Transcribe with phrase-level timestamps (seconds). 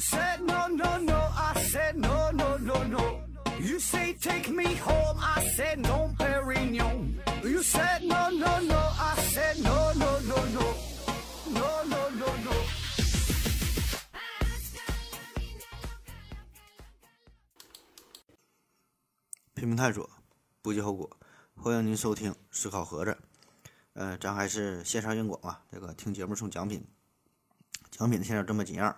[0.00, 3.20] said no no no, I said no no no no.
[3.60, 7.20] You say take me home, I said no, Perignon.
[7.44, 10.74] You said no no no, I said no no no no,
[11.52, 12.26] no no no no.
[12.44, 12.52] no.
[19.54, 20.08] 拼命探索，
[20.62, 21.18] 不计后果。
[21.54, 23.10] 欢迎您收听《思考盒子》。
[23.92, 26.82] 呃，咱还是线上硬广啊，这个听节目送奖品。
[27.90, 28.96] 奖品现在这么几样，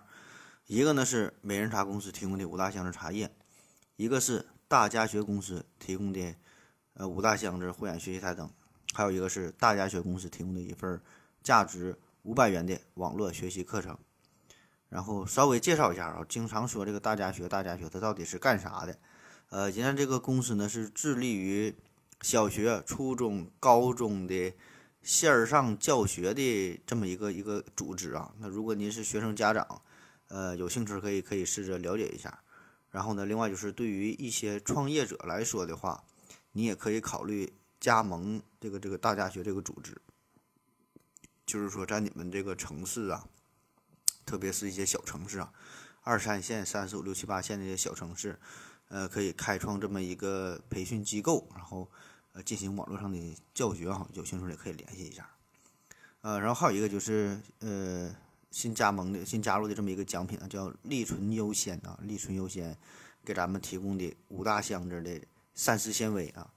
[0.67, 3.29] 一个呢是美人茶公司提供的五大箱子茶叶，
[3.97, 6.33] 一个是大家学公司提供的
[6.93, 8.49] 呃五大箱子慧眼学习台灯，
[8.93, 11.01] 还有一个是大家学公司提供的一份
[11.43, 13.97] 价值五百元的网络学习课程。
[14.87, 18.97] 然后稍微介绍一下啊，经常说这个大家学，大家学它到底是干啥的？
[19.49, 21.75] 呃，现在这个公司呢是致力于
[22.21, 24.53] 小学、初中、高中的
[25.01, 28.31] 线上教学的这么一个一个组织啊。
[28.37, 29.81] 那如果您是学生家长，
[30.27, 32.43] 呃，有兴趣可以可以试着了解一下。
[32.89, 36.03] 然后呢，另外就是对于一些创业者来说的话，
[36.51, 39.99] 你也可以考虑加盟这个这个大家学这个组织。
[41.45, 43.27] 就是说，在你们这个城市啊，
[44.25, 45.51] 特别是一些小城市啊，
[46.01, 48.39] 二三线、三四五六七八线这些小城市。
[48.89, 51.89] 呃，可以开创这么一个培训机构，然后
[52.33, 55.27] 呃进行网络上的教学哈，有兴趣的可以联系一下。
[56.21, 58.15] 呃，然后还有一个就是呃
[58.53, 62.77] 新加盟的新加入的这么一个奖品啊，叫利醇优先啊，利醇优先
[63.25, 65.19] 给咱们提供的五大箱子的
[65.55, 66.53] 膳食纤维啊。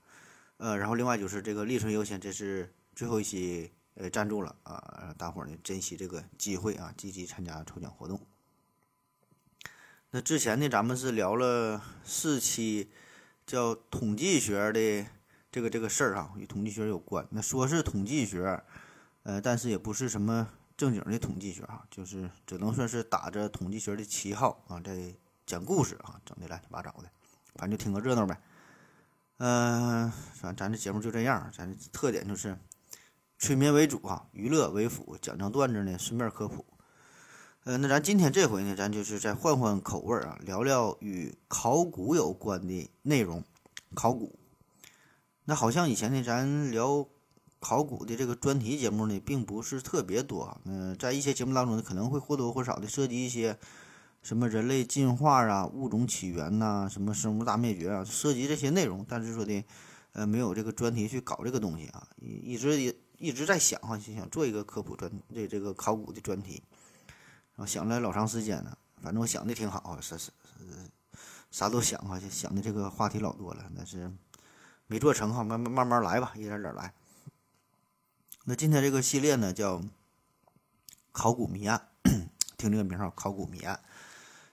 [0.58, 8.20] 呃，然后另外就是这个利醇优先，这是最后一期呃赞助了啊，大伙儿呢珍惜这个机会啊，积极参加抽奖活动。
[10.10, 12.90] 那之前呢，咱们是聊了四期，
[13.46, 15.06] 叫统计学的
[15.50, 17.26] 这个这个事儿啊，与统计学有关。
[17.30, 18.62] 那说是统计学，
[19.22, 25.14] 呃，但是也不是什么正经的统计学啊，就是只能算是打着统计学的旗号啊，在
[25.46, 27.10] 讲故事啊，整的乱七八糟的，
[27.54, 28.38] 反正就听个热闹呗。
[29.38, 32.58] 嗯，咱咱这节目就这样，咱特点就是
[33.38, 36.64] 催眠为主啊，娱乐为辅，讲讲段子呢，顺便科普。
[37.64, 43.42] 呃，那咱今天这回呢，咱就是再换换口味啊，聊聊与考古有关的内容。
[43.94, 44.38] 考古，
[45.44, 47.06] 那好像以前呢，咱聊
[47.66, 50.56] 考古的这个专题节目呢，并不是特别多。
[50.66, 53.58] 嗯，在一些节目当中呢，可能会或多或少的涉及一些
[54.22, 59.04] 什么人类进化啊、物种起源呐、什么生物大灭绝啊，涉及这些内容。
[59.08, 59.64] 但是说的，
[60.12, 66.62] 呃，没有这个专题去搞这个东西啊，一直也一直在想哈，就想做一个科普专这这个考古的专题。
[67.56, 70.32] 我想了老长时间了，反正我想的挺好，是是是，
[71.50, 74.08] 啥都想啊，想的这个话题老多了，但是
[74.86, 76.94] 没做成哈，慢慢慢慢来吧，一点点来。
[78.48, 79.82] 那今天这个系列呢，叫
[81.10, 81.88] 考古谜案，
[82.56, 83.80] 听这个名号，考古谜案。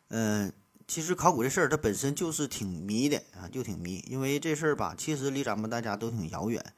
[0.07, 0.51] 嗯，
[0.87, 6.73] 其实考古这事儿它本身就是挺迷的啊，就挺迷，因为这事儿吧，其实离咱们大家都挺遥远。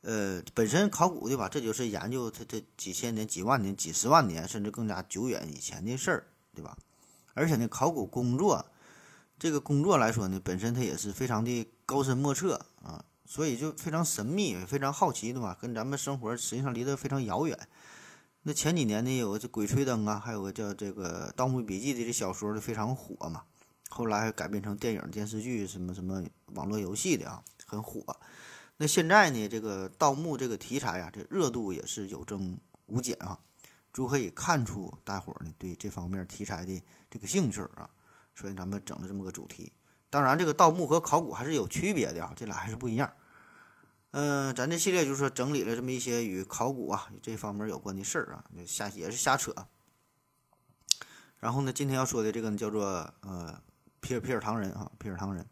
[0.00, 6.78] 呃，本身考古对吧，这就是研究它这几千年、几万年、几十万年，甚至更加久远以前的事儿，对吧？
[7.34, 8.64] 而且呢，考古工作
[9.38, 15.54] 这个工作来说呢，本身它也是非常的高深莫测啊，所以就非常神秘、非常好奇，对吧？
[15.60, 17.68] 跟咱们生活实际上离得非常遥远。
[18.44, 23.42] 那前几年呢，有个这《鬼吹灯》啊，还有个叫这个《盗墓笔记》的这小说就非常火嘛，
[23.90, 26.24] 后来还改编成电影、电视剧，什么什么
[26.54, 28.02] 网络游戏的啊，很火。
[28.78, 33.38] 那现在呢，这个盗墓这个题材啊，这热度也是有增无减啊，
[33.92, 37.90] 足可以看出大伙儿呢对这方面题材的这个兴趣啊，
[38.34, 39.70] 所以咱们整了这么个主题。
[40.10, 43.12] 当然，这个盗墓和考古还是有区别的啊，这俩还是不一样。
[44.12, 49.54] 嗯，咱这系列就是说整理了这么一些与考古啊这方面有关的事儿啊，瞎也是瞎扯。
[51.38, 52.84] 然后呢，今天要说的这个呢叫做
[53.20, 53.60] 呃
[54.00, 55.46] 皮尔皮尔唐人啊，皮尔唐人。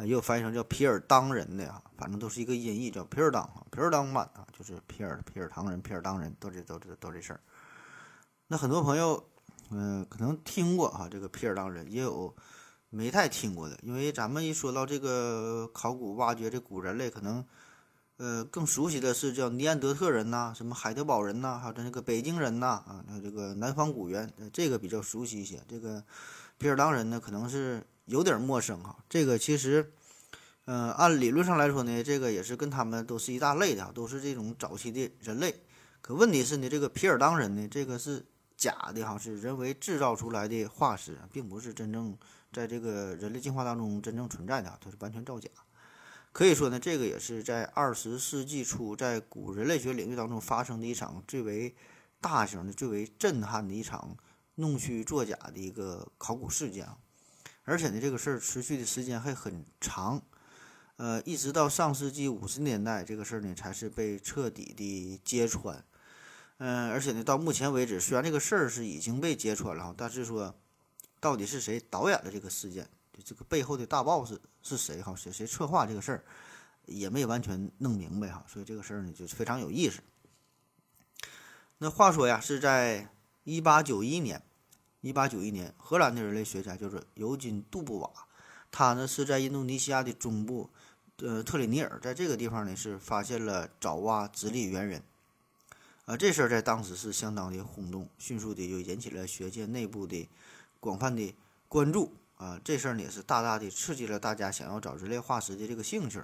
[0.00, 7.40] 也有翻译成叫皮尔当人的啊，反正都是一个音译，叫皮尔当啊，皮尔当版啊，就是皮尔皮尔唐人，皮尔当人，都这都这都这事儿。
[8.46, 9.28] 那很多朋友，
[9.70, 12.32] 嗯，可能听过哈，这个皮尔当人，也有
[12.90, 17.44] 没太听过的，因为咱们一说到这个考古挖掘这古人类，可能
[18.16, 25.62] 呃更熟悉的是叫尼安德特人呐，什么海德堡人呐，还有这个北京人呐，啊，还有这个南方古猿，这个比较熟悉一些。
[25.68, 26.02] 这个
[26.56, 27.84] 皮尔当人呢，可能是。
[28.08, 29.92] 有点陌生哈，这个其实，
[30.64, 35.54] 嗯，按理论上来说呢，这个也是跟他们都是一大类的，都是这种早期的人类。
[36.00, 38.24] 可问题是呢，这个皮尔当人呢，这个是
[38.56, 42.16] 假的哈，是人为制造出来的化石，并不是真正
[42.52, 45.48] 在这个人类进化当中真正存在的，它是完全造假。
[46.32, 51.74] 可以说呢，这个也是在二十世纪初在古人类学领域当中发生的一场最为
[52.20, 54.16] 大型的、最为震撼的一场
[54.56, 56.86] 弄虚作假的一个考古事件，
[57.64, 60.22] 而且呢，这个事儿持续的时间还很长，
[60.96, 65.84] 呃，一直到上世纪五十年代，这个事儿呢才是被彻底的揭穿。
[66.58, 70.54] 嗯，而且呢，到目前为止，虽然这个事儿是已经被揭穿了，但是说
[71.20, 72.88] 到底是谁导演了这个事件，
[73.24, 75.14] 这个背后的大 boss 是谁哈？
[75.16, 76.24] 谁谁策划这个事儿，
[76.86, 78.44] 也没完全弄明白哈。
[78.48, 80.00] 所以这个事儿呢，就非常有意思。
[81.78, 83.08] 那话说呀，是在
[83.44, 84.42] 一八九一年，
[85.00, 88.10] 一八九一年，荷兰的人类学家叫做尤金·杜布瓦，
[88.70, 90.70] 他呢是在印度尼西亚的中部，
[91.18, 95.02] 呃，特里尼尔，在这个地方呢是发现了爪哇直立猿人，
[96.04, 100.28] 啊，这事儿在当时是相当的轰动，迅速的就引起了学界内部的
[100.80, 101.34] 广泛的
[101.68, 106.22] 关注，啊，这事儿呢也是大大的刺激了大家想要找人类化石的这个兴趣，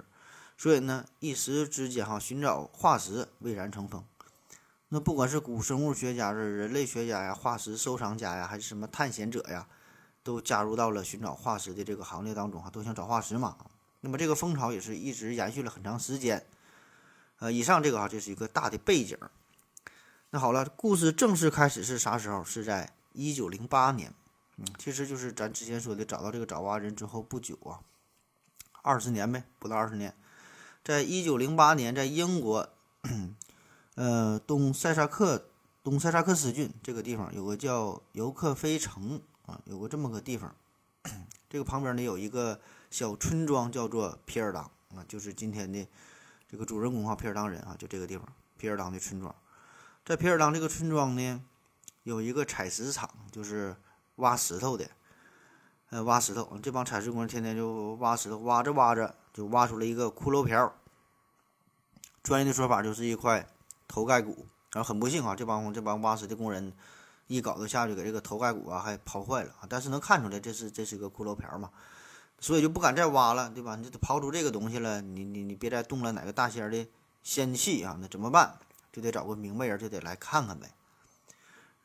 [0.57, 4.03] 所以呢，一时之间哈，寻找化石蔚然成风。
[4.89, 9.67] 那不管是古生物学家、是人类学家呀、化石收藏家呀，还是什么探险者呀，
[10.23, 13.57] 都加入到了寻找化石的这个行列当中哈，都想找化石嘛。
[14.01, 16.45] 那么这个风潮也是一直延续了很长时间。
[17.39, 19.17] 呃，以上这个啊，这是一个大的背景。
[20.29, 22.43] 那好了，故事正式开始是啥时候？
[22.43, 24.13] 是在一九零八年。
[24.57, 27.79] 嗯，其实就是咱之前说的找到这个爪哇人之后不久啊，
[28.81, 30.15] 二十年呗，不到二十年，
[30.83, 32.69] 在一九零八年，在英国。
[33.93, 35.45] 呃，东塞萨克
[35.81, 40.53] 东塞萨克斯郡这个地方有个叫尤克菲城啊，有个这么个地方。
[41.47, 42.59] 这个旁边呢有一个
[42.89, 44.63] 小村庄，叫做皮尔当
[44.93, 45.87] 啊，就是今天的
[46.49, 48.27] 这个主人公哈，皮尔当人啊，就这个地方，
[48.57, 49.33] 皮尔当的村庄。
[50.03, 51.41] 在皮尔当这个村庄呢，
[52.03, 53.75] 有一个采石场，就是
[54.15, 54.89] 挖石头的。
[55.89, 60.73] 呃，挖石头，这帮采石工人天天就挖石头，挖着挖着就挖出了一个骷髅瓢。
[62.23, 63.47] 专业的说法就是一块。
[63.87, 66.73] 头盖骨，然后很不幸啊，这帮这帮挖石的工人
[67.27, 69.67] 一镐子下去，给这个头盖骨啊还刨坏了啊。
[69.69, 71.69] 但是能看出来这是这是个骷髅瓢嘛，
[72.39, 73.75] 所以就不敢再挖了，对吧？
[73.75, 76.87] 你这刨出这个东西了，你你你别再动了哪个大仙的
[77.21, 78.57] 仙气啊，那怎么办？
[78.91, 80.71] 就得找个明白人，就得来看看呗。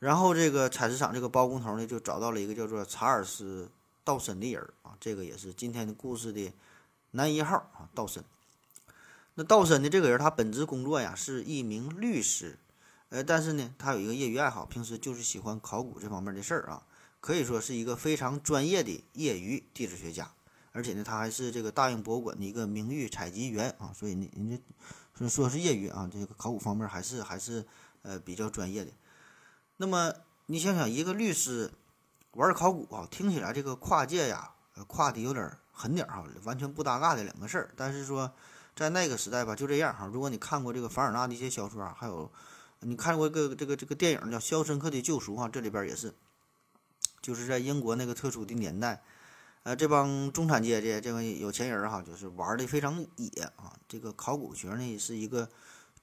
[0.01, 3.65] 然后这个采石场这个包工头呢，就找到了一个叫做查尔斯·
[4.03, 6.51] 道森的人啊，这个也是今天的故事的
[7.11, 8.23] 男一号啊，道森。
[9.35, 12.57] 那道森的这个人，他本职工作呀是一名律师，
[13.09, 16.81] 呃，但是呢，他有一个业余爱好，平时就是喜欢考古这方面的事儿啊，
[17.19, 20.31] 可以说是一个非常专业的业余地质学家，
[20.71, 24.59] 而且呢，他还是这个大英博物馆的一个名誉采集员啊，所以呢，人家
[25.13, 27.63] 说说是业余啊，这个考古方面还是还是
[28.01, 28.91] 呃比较专业的。
[29.81, 30.13] 那么
[30.45, 31.71] 你想想，一个律师
[32.33, 34.51] 玩考古啊，听起来这个跨界呀，
[34.85, 38.31] 跨的有点狠点哈，完全不搭嘎的两个事儿，但是说。
[38.73, 40.09] 在那个时代吧，就这样哈。
[40.11, 42.31] 如果你看过这个凡尔纳的一些小说，还有
[42.79, 46.15] 你看过一个这个这个电影叫《肖申克的救赎》哈，这里边也是，
[47.21, 49.03] 就是在英国那个特殊的年代，
[49.63, 53.75] 呃，这帮中产阶级这个有钱人哈，就是玩的非常野啊。
[53.89, 55.49] 这个考古学呢是一个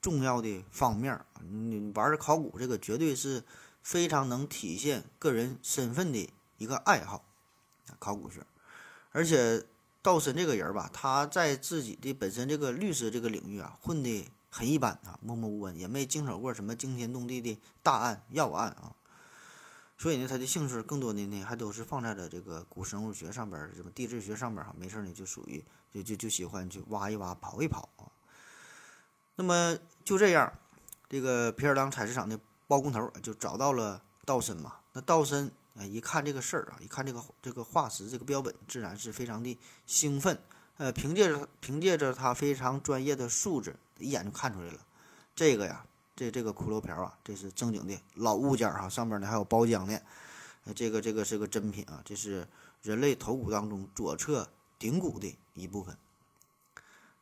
[0.03, 3.43] 重要的方面，你玩的考古这个绝对是
[3.83, 7.25] 非常能体现个人身份的一个爱好，
[7.99, 8.47] 考古学，
[9.13, 9.67] 而且。
[10.01, 18.95] 道森这个人吧，他在自己的本身这个律师这个领域啊，混的很一般啊，默默无闻，也没经手过什么惊天动地的大案要案啊。
[19.99, 24.73] 所以呢，他的兴趣更多的呢，还都是放在了这个古生物学上边，什么地质学上边哈。
[24.79, 28.09] 没事呢，就属于就就就喜欢去挖一挖、刨一刨啊。
[29.35, 30.51] 那么就这样，
[31.11, 34.75] 这个皮尔当采石场的包工头就找到了道森嘛。
[34.93, 35.51] 那道森。
[35.79, 39.57] 啊，一看这个事儿啊，一看这个这个化石这个标本，自然是非常的
[39.87, 40.37] 兴奋。
[40.77, 44.81] 呃，凭借着凭借着他非常专业的素质，一眼就看出来了。
[45.37, 50.03] 这个呀，这这个骷髅瓢啊，这是正经的老物件儿哈，上面呢还有包浆的，
[50.65, 50.75] 呃。
[50.75, 52.49] 这个这个是个真品啊，这是
[52.83, 54.49] 人类头骨当中左侧
[54.81, 55.97] 顶骨的一部分。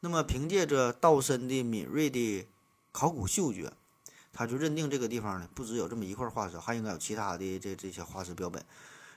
[0.00, 2.48] 那么凭借着道森的敏锐的
[2.90, 3.70] 考古嗅觉。
[4.36, 8.64] 他就认定这个地方呢，不只有这么一块化石，还应该有其他的这这些化石标本。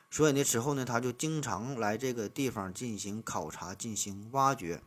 [0.09, 4.81] 所以呢，此后呢，他就经常来这个地方进行考察、进行挖掘。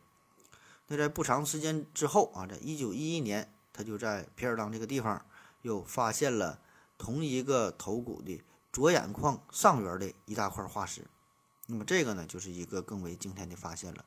[0.87, 5.23] 那在不长时间之后啊，在一九一一年，他就在皮尔当这个地方
[5.61, 6.59] 又发现了
[6.97, 8.41] 同一个头骨的
[8.73, 11.05] 左眼眶上缘的一大块化石。
[11.67, 14.03] 那么这个呢，就是一个更为惊天的发现了。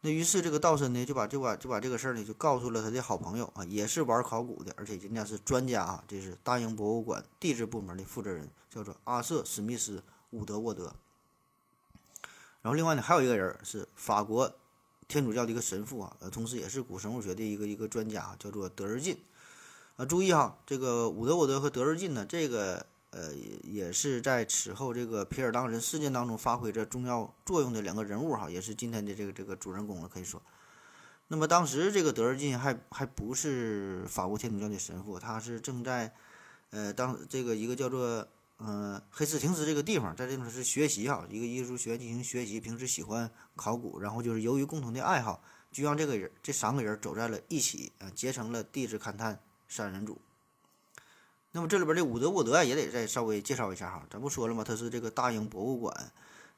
[0.00, 9.98] 那于是这个道森呢，就把就把就把这个事儿呢，就告诉了他的好朋友啊，也是玩考古的，而且人家是专家啊，这是大英博物馆地质部门的负责人，叫做阿瑟·史密斯·
[10.30, 10.94] 伍德沃德。
[12.62, 14.54] 然后另外呢，还有一个人是法国
[15.08, 19.18] 天主教的一个神父啊，呃，同时也是古生物学的一个一个专家，叫做德日进。
[19.96, 30.42] 啊，注意哈，这个伍德沃德和德日进呢，这个呃，也是在此后这个皮尔当人事件当中发挥着重要作用的两个人物哈，也是今天的这个这个主人公了，可以说。
[31.28, 36.14] 那么当时这个德日进还还不是法国天主教的神父，他是正在，
[36.70, 38.26] 呃，当这个一个叫做
[38.58, 49.38] 呃黑斯廷斯这个地方，在这方是学习哈，一个艺术学院进行学习，平时喜欢考古，然后就是由于共同的爱好，就让这个人这三个人走在了一起啊，结成了地质勘探
[49.68, 50.18] 三人组。
[51.52, 54.62] 那么这里边的伍德沃德也得再稍微介绍一下哈，咱不说了吗？
[54.62, 56.12] 他是这个大英博物馆。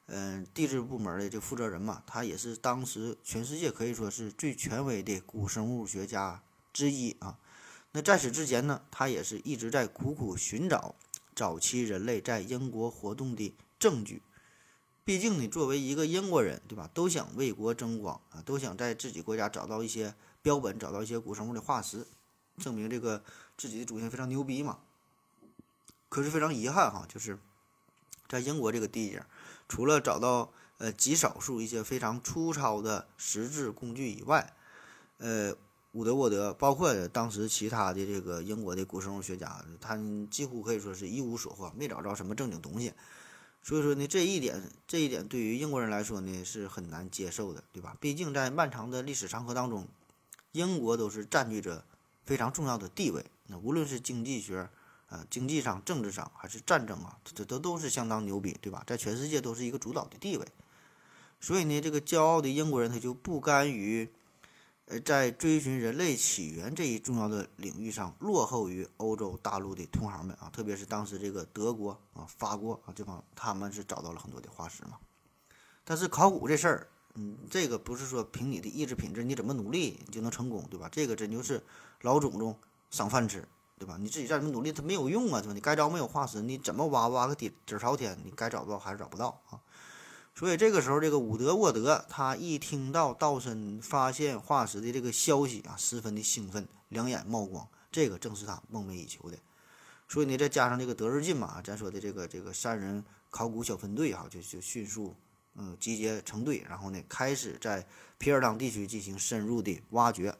[0.07, 6.43] 嗯，地质部门的这负责人嘛，他也是当时全世界可以说是最权威的古生物学家
[6.73, 7.37] 之一啊。
[7.93, 10.95] 那在此之前呢，他也是一直在苦苦寻找
[11.33, 14.21] 早期人类在英国活动的证据。
[15.05, 22.05] 毕竟呢，作为一个英国人，对吧，都想为国争光啊，都想在自己国家找到一些标本，找到一些古生物的化石，
[22.57, 23.23] 证明这个
[23.61, 24.79] 自己的祖先非常牛逼嘛。
[26.09, 27.37] 可是非常遗憾哈，就是
[28.27, 29.23] 在英国这个地界。
[29.69, 34.51] 除了找到呃极少数一些非常粗糙的石质工具以外，
[35.19, 35.55] 呃，
[35.91, 39.95] 伍德沃德包括当时其他的这个英国的古生物学家，他
[40.31, 42.91] 几乎可以说是一无所获，没找着什么正经东西。
[43.61, 47.95] 所以说呢，这一点这一点对于英国人来说呢是很难接受的，对吧？
[47.99, 49.87] 毕竟在漫长的历史长河当中，
[50.51, 51.85] 英国都是占据着
[52.25, 53.23] 非常重要的地位。
[53.51, 54.69] 那无论是经济学，
[55.07, 58.81] 啊，经济上、政治上还是战争啊，这都都是相当牛逼，对吧？
[58.87, 60.47] 在全世界都是一个主导的地位。
[61.41, 64.09] 所以呢，这个骄傲的英国人他就不甘于，
[64.85, 74.97] 呃，在追寻人类起源这一重要的领域上落后于欧洲大陆的同行们啊，特别是当时这个德国啊、法国啊这帮，他们是找到了很多的化石嘛。
[75.83, 80.87] 但是考古这事儿，嗯，这个不是说凭你的意志品质，你怎么努力你就能成功，对吧？
[80.89, 81.61] 这个真就是
[82.01, 82.57] 老祖宗
[82.91, 83.47] 赏饭吃。
[83.79, 83.97] 对吧？
[83.99, 85.53] 你自己再怎么努力，它没有用啊，对吧？
[85.55, 89.57] 你该着没有化石，你怎么挖挖个底底朝天，你该找不到还是找不到啊。
[90.35, 99.37] 所以这个时候，这个伍德沃德他一听到道森发现化石的这个消息啊，十分的兴奋，两眼冒光，这个正是他梦寐以求的。
[100.07, 105.15] 所以呢，再加上这个德日进嘛，咱说的这个这个三人考古小分队哈，就就迅速
[105.55, 107.83] 嗯集结成队，然后呢开始在
[108.19, 110.35] 皮尔当地区进行深入的挖掘。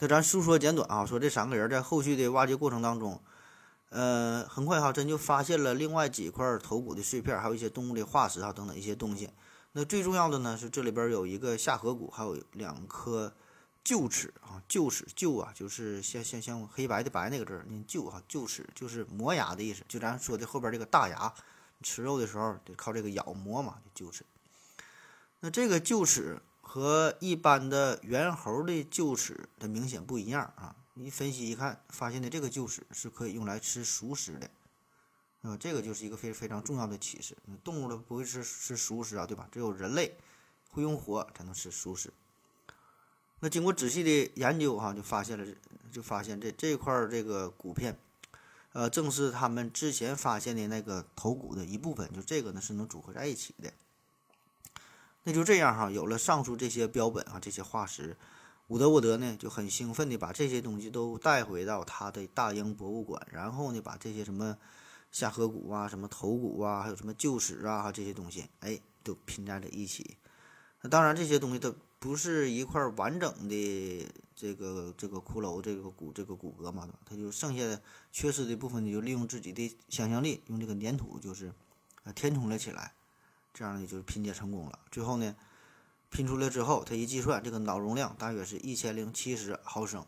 [0.00, 3.20] 那咱述说简短啊，说这三个人在后续的挖掘过程当中，
[3.88, 9.28] 呃，很快哈，真就发现了另外几块头骨的碎片，还有一些动物的化石啊等等一些东西。
[9.72, 13.34] 那最重要的呢是这里边有一个下颌骨，还有两颗
[13.84, 19.82] 臼齿啊，臼齿臼啊，就是像像像黑白的白那个字儿，臼啊，臼齿就是磨牙的意思。
[19.88, 21.34] 就咱说的后边这个大牙，
[21.82, 24.24] 吃肉的时候得靠这个咬磨嘛，臼齿。
[25.40, 26.40] 那这个臼齿。
[26.68, 30.76] 和一般的猿猴的臼齿它明显不一样啊！
[30.92, 34.50] 你分析一看，发现的这个臼齿是可以用来吃熟食的，
[35.40, 37.34] 啊，这个就是一个非非常重要的启示。
[37.64, 39.48] 动物的不会吃吃熟食啊，对吧？
[39.50, 40.18] 只有人类
[40.70, 42.12] 会用火才能吃熟食。
[43.40, 45.54] 那经过仔细的研究哈，就发现了，
[45.90, 47.98] 就发现这这块这个骨片，
[48.74, 53.72] 呃，正是他们之前发现的那个头骨的一部分，就这个呢是能组合在一起的。
[55.24, 58.16] 那就这样哈，有了上述这些标本啊，这些化石，
[58.68, 64.56] 伍德沃德呢就很兴奋地把这些东西都带回到他的大英博物馆，然后呢把这些什么
[65.10, 70.16] 下颌骨啊、什么头骨啊、还有什么臼齿啊这些东西，哎，都拼在了一起。
[70.80, 77.80] 那当然这些东西都不是一块完整的这个这个骷髅这个骨这个骨骼嘛，它就剩下
[78.12, 81.52] 缺失的部分你，就利用自己的想象力，用这个粘土就是
[82.04, 82.94] 啊填充了起来。
[83.58, 84.78] 这样呢，就拼接成功了。
[84.88, 85.34] 最后呢，
[86.10, 90.06] 拼出来之后，他一计算，这个脑容量大约是一千零七十毫升，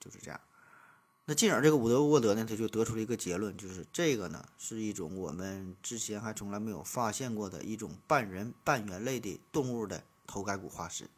[0.00, 0.40] 就是这样。
[1.26, 11.10] 那进而这个伍德沃德呢，他就得出了一个结论，就是这个呢是一种我们之前还从来没有发现过的一种半人半猿类的动物的头盖骨化石。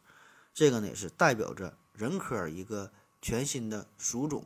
[0.53, 4.43] 这个呢也是代表着人科一个全新的属种。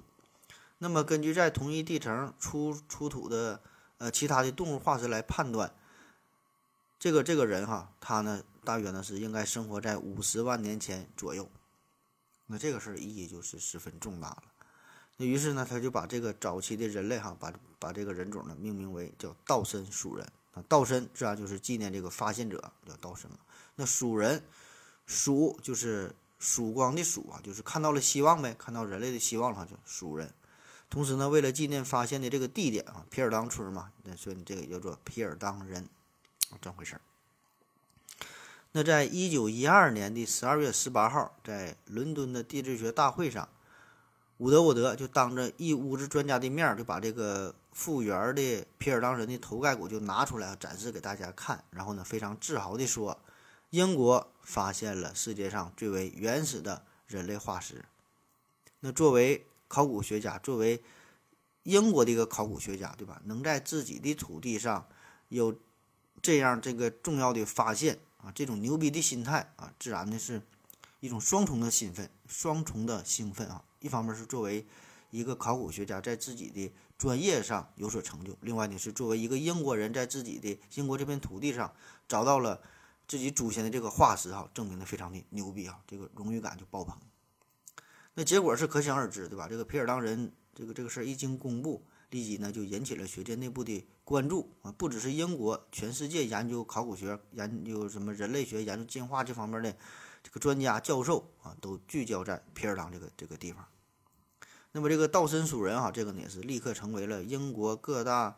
[0.77, 3.60] 那么根据在同一地层出出土的
[3.98, 5.74] 呃其他的动物化石来判断。
[6.98, 11.50] 这个这个人哈，他呢大约呢是应该生活在五十万年前左右，
[12.48, 14.44] 那这个事儿意义就是十分重大了。
[15.18, 20.64] 那于是呢，他就把这个早期的人类哈，把把这个人种呢命名为叫道森蜀人啊。
[20.68, 23.38] 道森自然就是纪念这个发现者叫道森嘛。
[23.75, 24.44] 那蜀人，
[25.06, 30.34] 蜀就是曙光的曙啊，就是看到了希望呗，看到人类的希望了就蜀人。
[30.90, 35.88] 同时呢，为了纪念发现的这个地点啊，皮尔当村嘛，那所以这个叫做皮尔当人。
[36.62, 37.02] 这么回事儿。
[38.72, 43.48] 那在一九一二年的十二月十八号，在伦敦的地质学大会上，
[44.38, 53.18] 伍德沃德就当着一屋子专家的面，就把这个复原的皮尔当人的头盖骨就拿出来展示给大家看，然后呢，非常自豪地说
[53.72, 57.86] ：“英国发现了世界上最为原始的人类化石。”
[58.82, 60.84] 那作为考古学家，作为
[61.64, 63.22] 英国的一个考古学家，对吧？
[63.24, 64.86] 能在自己的土地上
[65.30, 65.58] 有
[66.25, 70.41] 这样这个重要的发现啊，这种牛逼的心态啊，自然的是
[71.00, 73.63] 一种双重的兴奋，双重的兴奋啊。
[73.79, 74.65] 一方面是作为
[75.12, 81.72] 一个考古学家在自己的专业上有所成就，另外呢是作为一个英国人在自己的英国这片土地上
[82.08, 82.60] 找到了
[83.08, 86.98] 自己祖先的这个化石哈，证明的非常的牛逼啊，这个荣誉感就爆棚。
[88.15, 89.48] 那结果是可想而知，对吧？
[89.48, 99.76] 这个皮尔当人这个这个事儿一经公布，立即呢就引起了学界内部的关注啊，不只是英国，全世界研究考古学、研究什么人类学、研究进化这方面的
[100.22, 103.66] 这个专家教授啊，都聚焦在皮尔当这个这个地方。
[104.72, 108.38] 那么这个道森鼠人哈，这个呢也是立刻成为了英国各大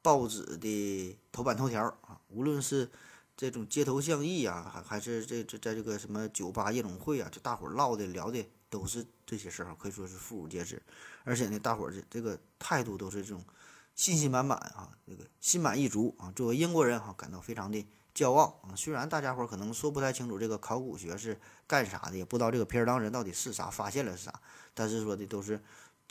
[0.00, 2.18] 报纸的头版头条啊。
[2.28, 2.90] 无论是
[3.36, 10.80] 这种街头巷议啊，还还是这这在这个什么酒吧夜总会啊，就大伙唠的聊的都是这些事儿，可以说是妇孺皆知。
[11.24, 13.44] 而且呢，大伙儿这这个态度都是这种
[14.02, 16.32] 信心满满啊，这个心满意足啊。
[16.34, 18.74] 作为英国人哈，感到非常的骄傲啊。
[18.74, 24.40] 虽然大家伙可能说不太清楚这个考古学是干啥的，也不知道这个皮尔当人到底是啥，发现了是啥。
[24.74, 25.62] 但是说的都是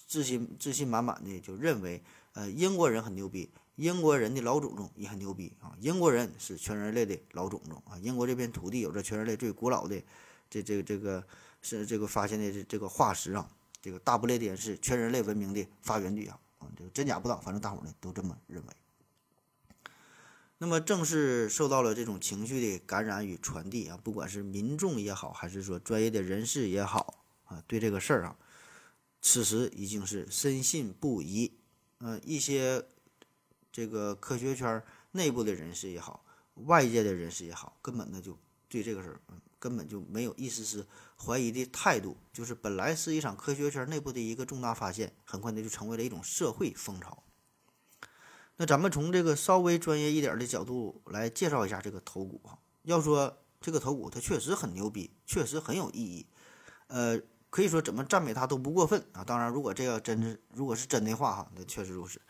[0.08, 10.02] 自信自信满满的，就认为呃英国人很牛逼，英国人的老祖宗也很牛逼啊，英国人是全人类的老祖宗啊，英国这片土地有着全人类最古老的
[10.50, 11.22] 这这个这个
[11.62, 13.50] 是这个发现的这这个化石啊，
[13.82, 18.74] 这个大不列颠是全人类文明的发源地啊啊，这个真假不知道，反正大伙儿呢都这么认为。
[20.60, 28.38] 那么正是受到了这种情绪的感染与传递啊，不管是民众也好，还是说专业的人士也好啊，对这个事儿啊。
[29.24, 31.52] 此时已经是深信不疑，
[32.00, 32.86] 嗯，一些
[33.72, 38.38] 这个科学圈内部的人士也好，外界的人士也好，根本呢就
[38.70, 39.20] 对这个事儿，
[39.62, 42.18] 根本就没有一丝丝怀疑的态度。
[42.34, 47.24] 就是本来是一场科学圈内部的一个重大发现，很快的就成为了一种社会风潮。
[48.58, 52.58] 那咱们从这个稍微专业一点的角度来介绍一下这个头骨哈。
[52.82, 56.26] 要说这个头骨，它确实很牛逼，确实很有意义，
[56.88, 57.22] 呃。
[57.52, 59.26] 可以说怎么赞美它都不过分啊！
[59.26, 62.22] 当然，如果这个真是如果是真的话哈，那确实如此。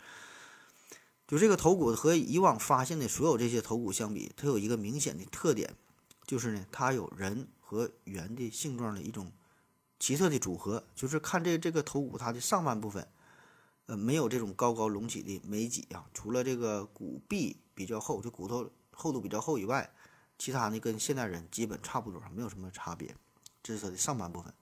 [1.28, 5.76] 就这个头骨和以往发现的所有这些头骨相比，它有一个明显的特点，
[6.32, 9.34] 就是呢，它有人和猿的性状的一种
[10.00, 10.82] 奇特的组合。
[10.96, 13.06] 就是看这这个头骨，它的上半部分，
[13.88, 19.92] 呃，没有这种高高隆起的眉脊啊，除了这个骨壁比较厚，就骨头厚度比较厚以外，
[20.38, 23.14] 其他呢跟现代人基本差不多，没有什么差别。
[23.62, 24.54] 这是它的上半部分。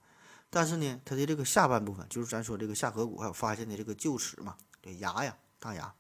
[0.50, 5.94] 但是呢，它的这个下半部分，就是咱说这个下颌骨，还有发现的这个臼齿嘛，这牙呀，大牙，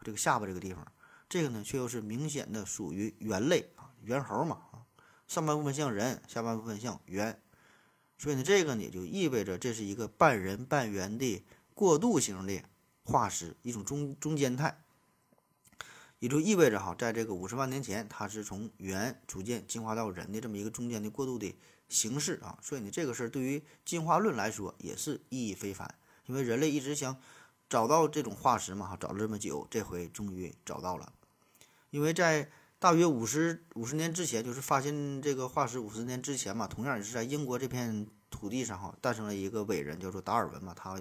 [0.00, 0.84] 这个下巴这个地方，
[1.28, 4.58] 这个呢却又是明显的属于猿类啊，猿猴嘛，
[5.32, 7.40] 上半部分像人，下半部分像猿，
[8.18, 11.42] 所以呢，这个呢就意味着这是一个半人半猿的
[11.72, 12.62] 过渡型的
[13.02, 14.84] 化石，一种中中间态，
[16.18, 21.56] 也就意味着哈，在这个五十万年前，它是从猿逐渐进化到人的这么一个中间的过渡的。
[21.88, 25.94] 形式啊，所以呢，这个事儿对于进化论来说也是意义非凡，
[26.26, 27.16] 因为人类一直想
[27.70, 31.10] 找到这种化石嘛，哈，找了这么久，这回终于找到了。
[31.90, 32.50] 因为在
[32.82, 41.00] 大约五十五十年之前，就是发现这个化石五十年之前嘛，同样也是在英国这片土地上哈，诞生了一个伟人，叫做达尔文嘛，他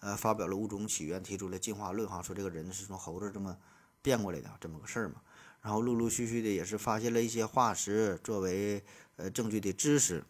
[0.00, 3.54] 呃发表了物种起源，提出了进化论哈，说这个人是从猴子这么
[4.00, 5.16] 变过来的这么个事儿嘛。
[5.60, 8.82] 然后陆陆续续的也是发现了一些化石作为
[9.16, 10.24] 呃证据的知识，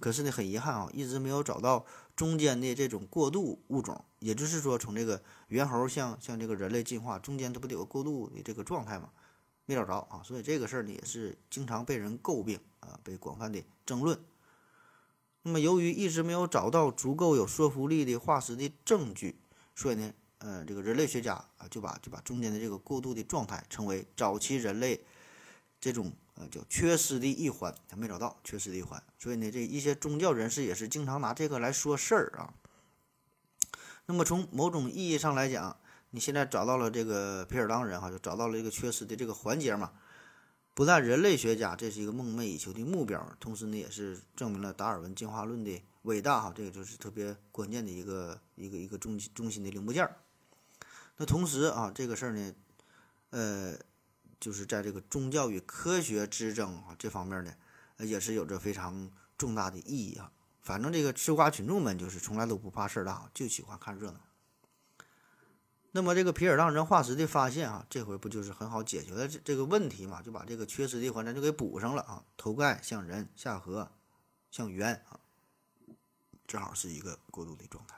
[0.00, 1.86] 可是呢很遗憾啊，一直没有找到
[2.16, 9.10] 中间的这种过渡物种，也就是说从这个猿猴向向这个人类进化中间它不得有过渡的这个状态嘛，
[9.70, 14.18] 没找着啊，所以这个事儿呢也是经常被人诟病啊，被广泛的争论。
[15.42, 19.38] 那么由于一直没有找到足够有说服力的化石的证据，
[19.74, 20.12] 所以呢。
[20.42, 25.04] 呃，这个人类学家啊，就把就把中间的这个过渡的状态称为早期人类
[25.78, 32.54] 这种呃叫缺失的一环，他没找到缺失的一环，所以呢，这一些宗教人士也是经常拿这个来说事儿啊。
[34.06, 35.76] 那么从某种意义上来讲，
[36.10, 39.92] 你现在找到了这个皮尔当人哈，就找到了一个缺失的这个环节嘛。
[40.72, 50.08] 不但人类学家这是一个梦寐以求的目标，同时呢，也是证明了达尔文进化论的伟大哈，这个就是特别关键的一个一个一个中中心的零部件。
[51.16, 52.54] 那同时啊，这个事儿呢，
[53.30, 53.74] 呃，
[54.38, 57.52] 就是在这个宗教与科学之争啊这方面呢，
[57.98, 60.32] 也是有着非常重大的意义啊。
[60.62, 64.20] 反正这个吃瓜群众们就是从来都不怕事儿大，就喜欢看热闹。
[65.92, 70.22] 那么这个皮尔当人化石的发现啊，这回不就是很好解决了这这个问题嘛？
[70.22, 72.22] 就把这个缺失的环咱就给补上了啊。
[72.36, 73.90] 头盖像人，下颌
[74.52, 75.18] 像猿啊，
[76.46, 77.96] 正好是一个过渡的状态。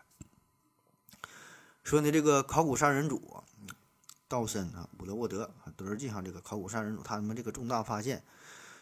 [1.85, 3.43] 说呢，这个考古杀人组，
[4.27, 8.25] 道森啊，伍德沃德啊，德日记上这个考古杀人组，他们这个重大发现，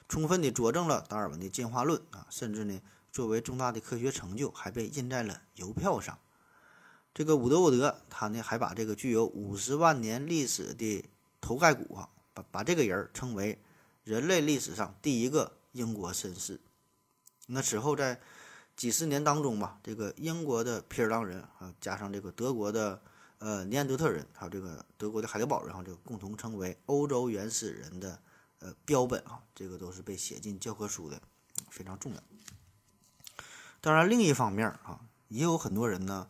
[0.08, 6.16] 充分的佐证了达尔文的进化论啊，甚至呢，作为重大的科学成就，还被印在了邮票上。
[7.12, 11.04] 这个伍德沃德，他呢还把这个具有五十万年历史的
[11.40, 13.60] 头盖骨啊，把把这个人称为
[14.04, 16.60] 人类历史上第一个英国绅士。
[17.48, 18.20] 那此后在
[18.76, 23.02] 几十年当中吧，这个英国的皮尔当人啊，加上这个德国的
[23.38, 28.20] 呃尼安德特人，还有这个德国的海德堡人哈，这个共同称为欧洲原始人的
[28.60, 31.20] 呃标本啊，这个都是被写进教科书的，
[31.70, 32.22] 非常重要。
[33.80, 36.28] 当然，另一方面啊，也有很多人呢。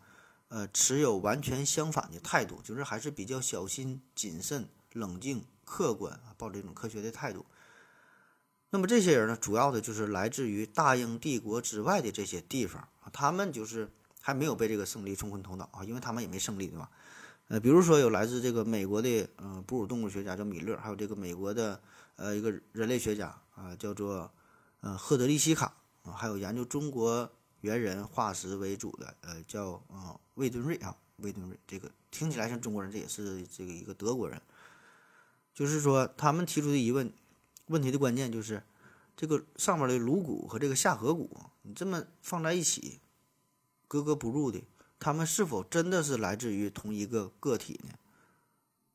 [0.50, 7.46] 呃，持有完全相反的态度，就是还是比较小心谨慎、冷静、客观啊，抱着一种科学的态度。
[8.70, 13.88] 那么这些人呢，主要的就是来自于大英帝国之外的这些地方啊，他们就是
[14.20, 16.90] 还没有被这个胜利冲昏头脑啊，因为他们也没胜利，对吧？
[17.46, 21.80] 呃，比如说有来自这个美国的嗯哺乳动物学家叫米勒，还有这个美国的
[22.16, 24.28] 呃一个人类学家啊叫做
[24.80, 27.30] 呃赫德利希卡啊，还有研究中国。
[27.60, 34.40] 猿人化石为主的，呃，叫啊魏敦瑞啊，魏敦瑞，这个听起来像中国人，这也是这个一个德国人。
[35.52, 37.12] 就是说，他们提出的疑问，
[37.66, 38.62] 问题的关键就是，
[39.16, 41.28] 这个上面的颅骨和这个下颌骨，
[41.62, 43.00] 你这么放在一起，
[43.86, 44.62] 格格不入的，
[44.98, 47.90] 他们是否真的是来自于同一个个体呢？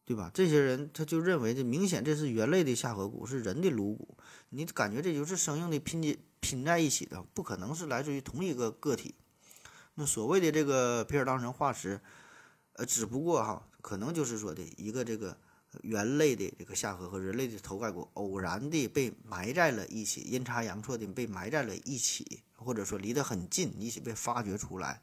[0.06, 0.30] 对吧？
[0.34, 4.16] 这些人他就认为，这明显这是猿类的下颌骨，是人的颅骨，
[4.50, 6.18] 你感觉这就是生硬的拼接。
[6.46, 9.16] 拼在一起的不可能是来自于同一个个体。
[9.96, 12.00] 那所谓的这个皮尔当人化石，
[12.74, 15.36] 呃，只不过哈，可能就是说的一个这个
[15.82, 25.02] 猿类的这个下颌和人类的头盖骨偶然的被埋在了一起，阴差阳错的被埋在了一起，或者说离得很近，一起被发掘出来。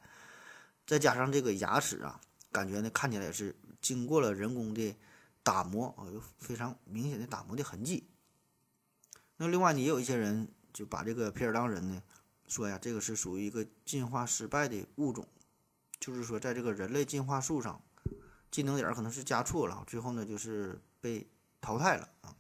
[0.87, 2.21] 再加上这个牙齿啊，
[2.53, 4.95] 感觉呢看起来也是经过了人工的
[5.43, 8.07] 打磨啊，有非常明显的打磨的痕迹。
[9.39, 10.47] 那另外呢，也有一些人。
[10.73, 12.03] 就把这个皮尔当人呢，
[12.49, 15.27] 说呀，这个是属于一个进化失败的物种，
[16.01, 17.83] 就是说，在这个人类进化树上，
[18.51, 21.29] 技能点可能是加错了，最后呢就是被
[21.61, 22.35] 淘汰了啊。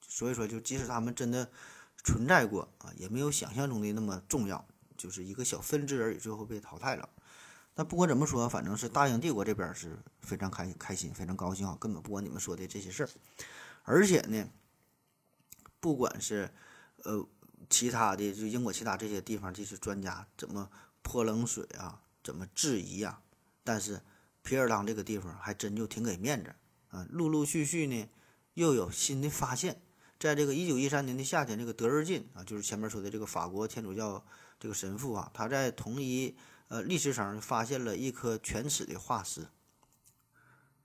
[0.00, 1.50] 所以说，就即使他们真的
[2.02, 7.08] 存在过啊，也没有想象中的那么重要，就是一个小分支而已，最后被淘汰了。
[7.74, 13.10] 但不管怎么说，反正是大英帝国这边是非常开开心，非常高兴啊，根本不管你们说的这些事儿，
[13.84, 14.48] 而且呢，
[15.78, 16.50] 不管是。
[17.04, 17.26] 呃，
[17.68, 20.70] 其他的就英国其他这些地方这些专家怎么
[21.02, 23.20] 泼冷水啊，怎么质疑啊？
[23.64, 24.00] 但是
[24.42, 26.54] 皮尔当这个地方还真就挺给面子
[26.90, 28.08] 啊，陆陆续续呢
[28.54, 29.80] 又有新的发现。
[30.18, 34.24] 在这个一九一三年的夏天，这个德日进啊，就是前面说的这个法国天主教
[34.60, 36.36] 这个神父啊，他在同一
[36.68, 39.46] 呃历史上发现了一颗犬齿的化石。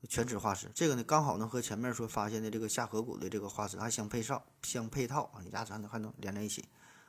[0.08, 6.64] 犬齿化石，这个呢刚好能和前面说发现的这个下颌骨的这个化石还相配套，相配套啊，牙齿还能还能连在一起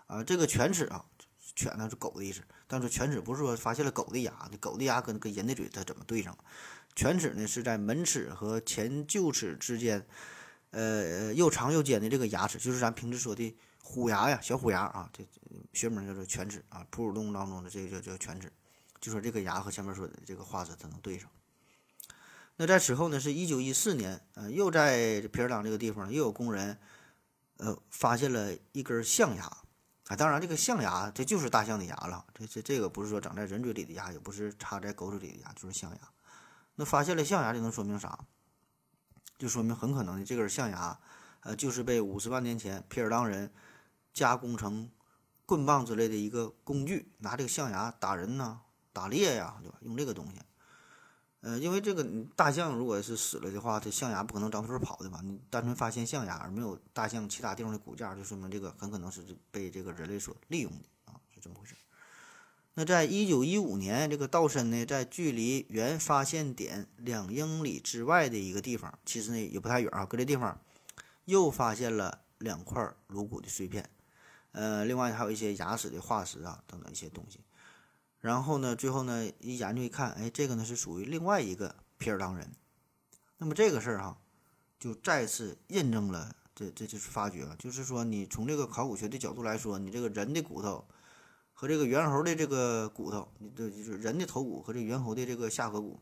[0.07, 0.25] 啊。
[0.25, 1.05] 这个犬齿啊，
[1.55, 6.37] 犬呢是狗的意思，但是犬齿不是说发现了狗的牙，狗的牙跟跟人的嘴它怎么对上？
[6.97, 10.05] 犬齿呢是在门齿和前臼齿之间，
[10.71, 15.25] 呃又长又尖的这个牙齿，就是咱平时说的虎牙呀，小虎牙啊，这
[15.73, 16.85] 学名叫做犬齿啊。
[16.91, 18.51] 哺乳动物当中的这个叫叫犬齿，
[18.99, 21.31] 就说这个牙和前面说的这个化石它能对上。
[22.61, 26.77] 那在此后呢，是一九一四年，呃，又在皮尔当这个地方又有工人，
[27.59, 29.45] 呃，发现了一根象牙，
[30.09, 35.99] 啊，当然这个象牙这就是大象的牙了，这这这个不是说长在人嘴里的牙，也不是插在狗嘴里的牙，就是象牙。
[36.75, 38.19] 那发现了象牙，就能说明啥？
[39.39, 40.99] 就说明很可能的这根象牙，
[41.43, 43.53] 呃，就是被五十万年前皮尔当人
[44.13, 44.91] 加工成
[45.47, 49.79] 棍棒之类的一个工具，拿这个象牙打人呢，打猎呀，对吧？
[49.83, 50.41] 用这个东西。
[51.41, 55.21] 呃，因为这个大象如果是死了的话，它象牙不可能长腿跑的吧？
[55.23, 59.23] 你单纯发现象牙而没有大象其他地方的骨架，就说明这个很可能是
[59.53, 61.77] 被这个人类所利用的啊，是这么回事。
[62.75, 70.61] 那在一九一五年，这个道森呢，在距离原发现点两英里之外的一个地方，其实呢也不太远啊，搁这地方
[71.25, 73.89] 又发现了两块颅骨的碎片，
[74.51, 77.39] 呃，另外还有一些牙齿的化石啊等等一些东西。
[78.21, 82.53] 然后呢，最后呢，一研究一看，哎，这个呢是属于另外一个皮尔当人。
[83.39, 84.19] 那么这个事儿哈，
[84.79, 90.85] 就再次印证了这这就是发掘了，就是说你从这个考古学的角度来说，你这个人的骨头
[91.53, 96.01] 和这个猿猴的这个骨头，你这就是人的头骨和这猿猴的这个下颌骨，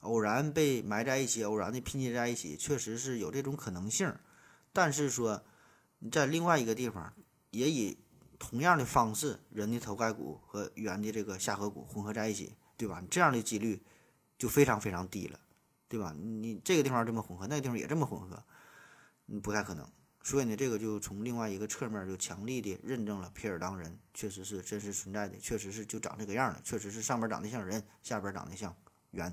[0.00, 4.12] 偶然被埋在一起，偶然的拼接在一起，确实是有这种可能性。
[4.72, 5.44] 但是说
[6.00, 7.12] 你在另外一个地方
[7.50, 7.96] 也以
[8.42, 13.00] 同样的方式，人的头盖骨和猿的这个下颌骨混合在一起，对吧？
[13.08, 13.80] 这样的几率
[14.36, 15.38] 就非常非常低了，
[15.86, 16.12] 对吧？
[16.18, 18.42] 你这个地方这么混合，那个地方也这么混合，
[19.28, 19.88] 嗯，不太可能。
[20.24, 28.74] 所以呢，这个就从另外一个侧面就强力的认证了皮尔当人确实是真实存在的，确实是就长这个样的，确实是上边长得像人，下边长得像
[29.12, 29.32] 猿。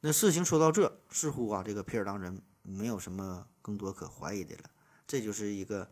[0.00, 4.70] 那事情说到这，似乎啊，这个皮尔当人没有什么更多可怀疑的了。
[5.06, 5.88] 这就是一个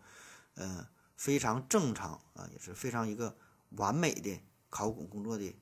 [0.56, 0.84] 呃
[1.24, 3.34] 非常正常啊，也是非常一个
[3.70, 5.56] 完美的考古工作的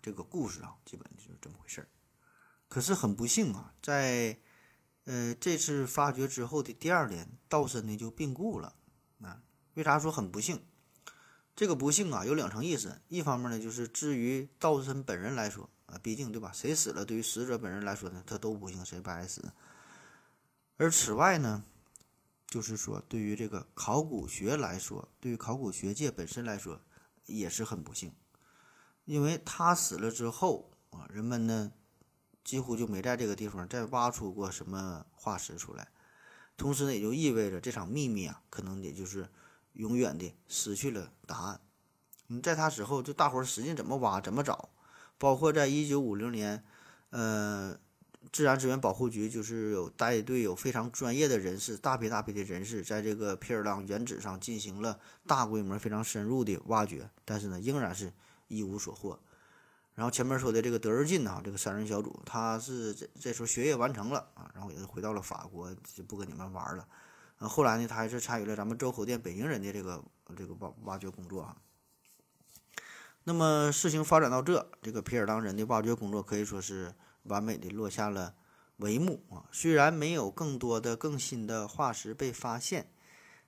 [0.00, 1.88] 这个故事啊，基本就是这么回事儿。
[2.66, 4.38] 可是很不幸啊，在
[5.04, 8.74] 呃，这次发掘之后的第二年，道森呢就病故了。
[9.20, 9.42] 啊，
[9.74, 10.64] 为啥说很不幸？
[11.54, 13.02] 这个不幸啊，有两层意思。
[13.08, 16.50] 一方面呢，就是至于道森本人来说啊，毕竟对吧？
[16.54, 19.52] 谁死了，对于死者本人来说呢，他都不幸，谁不爱死？
[20.78, 21.62] 而此外呢，
[22.56, 26.80] 就是说，对于这个考古学来说，对于考古学界本身来说，
[27.26, 28.14] 也是很不幸，
[29.04, 31.72] 因为他死了之后啊，人们呢。
[32.46, 35.88] 几乎就没在这个地方再挖出过什么化石出来，
[36.56, 39.28] 同时呢，也就意味着这场秘密啊，可能也就是
[39.72, 41.60] 永远的失去了答案。
[42.28, 44.68] 你在他死后，就大伙儿使劲怎么挖怎么找，
[45.18, 46.64] 包括在一九五零年，
[47.10, 47.76] 呃，
[48.32, 58.12] 自然资源保护局就是有带队有非常专业的人士，大批大批的人士在这个皮尔当原址上进行了大规模、非常深入的挖掘，但是呢，仍然是
[58.48, 59.18] 一无所获。
[59.94, 66.86] 然后前面说的这个德日进啊，这个三人小组，他是这这时候学业完成了啊，然后也是回到了法国，就不跟你们玩了。
[67.38, 70.04] 后来呢，他还是参与了咱们周口店北京人的这个
[70.36, 71.56] 这个挖挖掘工作啊。
[73.24, 76.94] 那么事情发展到这，这个皮尔当人的挖掘工作可以说是
[77.28, 78.34] 完美的落下了
[78.78, 79.44] 帷幕啊。
[79.52, 82.90] 虽然没有更多的更新的化石被发现，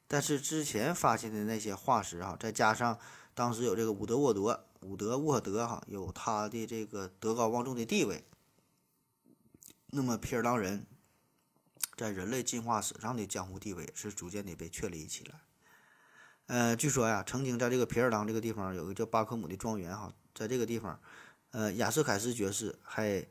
[0.07, 2.99] 但是之前发现的那些化石啊，再加上
[3.35, 4.65] 当时有这个伍德沃德。
[4.83, 8.25] 伍德沃德哈有他的这个德高望重的地位，
[9.89, 10.87] 那么皮尔当人
[11.97, 15.41] 在人类进化史上的江湖地位是逐渐的被确立起来。
[16.47, 21.01] 呃，据说呀，曾经在这个皮尔当这个地方有个叫巴克姆的庄园哈，在这个地方，
[21.51, 23.27] 呃，亚瑟凯斯爵士还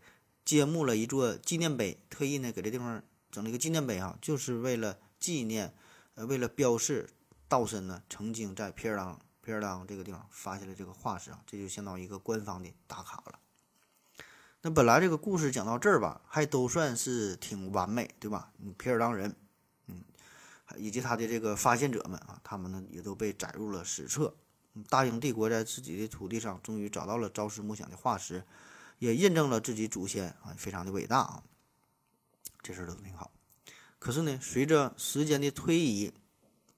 [0.48, 5.74] 揭幕了一座纪念碑，特意呢给这地方整了一个纪念碑啊，就是为了纪念，
[6.16, 7.10] 呃，为了标示
[7.50, 9.20] 道森呢曾经在皮尔当。
[9.42, 13.40] 皮尔当这个地方发现了这个化石啊，这就相当于一个官方的打卡了。
[14.62, 18.52] 那本来这个故事讲到这儿吧，还都算是挺完美，对吧？
[18.60, 19.34] 嗯，皮尔当人，
[19.88, 20.04] 嗯，
[20.78, 24.36] 以及他的这个发现者们啊，他们呢也都被载入了史册。
[24.90, 28.44] 大英帝国在自己的土地上终于找到了朝思暮想的化石，
[29.00, 31.44] 也印证了自己祖先啊非常的伟大啊。
[32.62, 33.32] 这事儿都挺好。
[34.00, 36.14] 可是呢，随着时间的推移，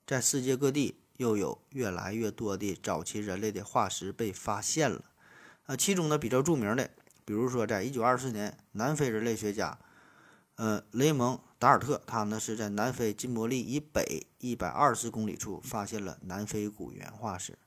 [0.06, 0.96] 在世界各地。
[1.20, 5.04] 又有越来越多的早期人类的化石被发现了，
[5.66, 6.92] 啊，其中呢比较著名的，
[7.26, 9.78] 比如说在1924年，南非人类学家，
[10.56, 17.60] 呃，雷蒙·达尔特，他呢是在南非金伯利以北120公里处发现了南非古猿化石，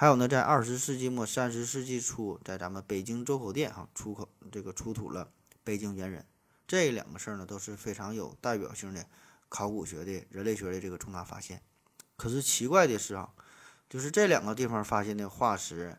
[0.00, 5.32] 还有呢，在二十世纪末三十世纪初，在咱们北京周口店哈出口这个出土了
[5.64, 6.24] 北京猿人，
[6.68, 9.04] 这两个事儿呢都是非常有代表性的
[9.48, 11.60] 考古学的人类学的这个重大发现。
[12.16, 13.30] 可是奇怪的是啊，
[13.90, 15.98] 就是这两个地方发现的化石，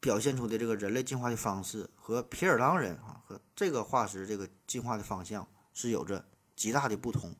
[0.00, 6.24] 表现出的这个人类进化的方式和皮尔当人啊和这个化石这个进化的方向是有着
[6.56, 7.36] 极大的不同。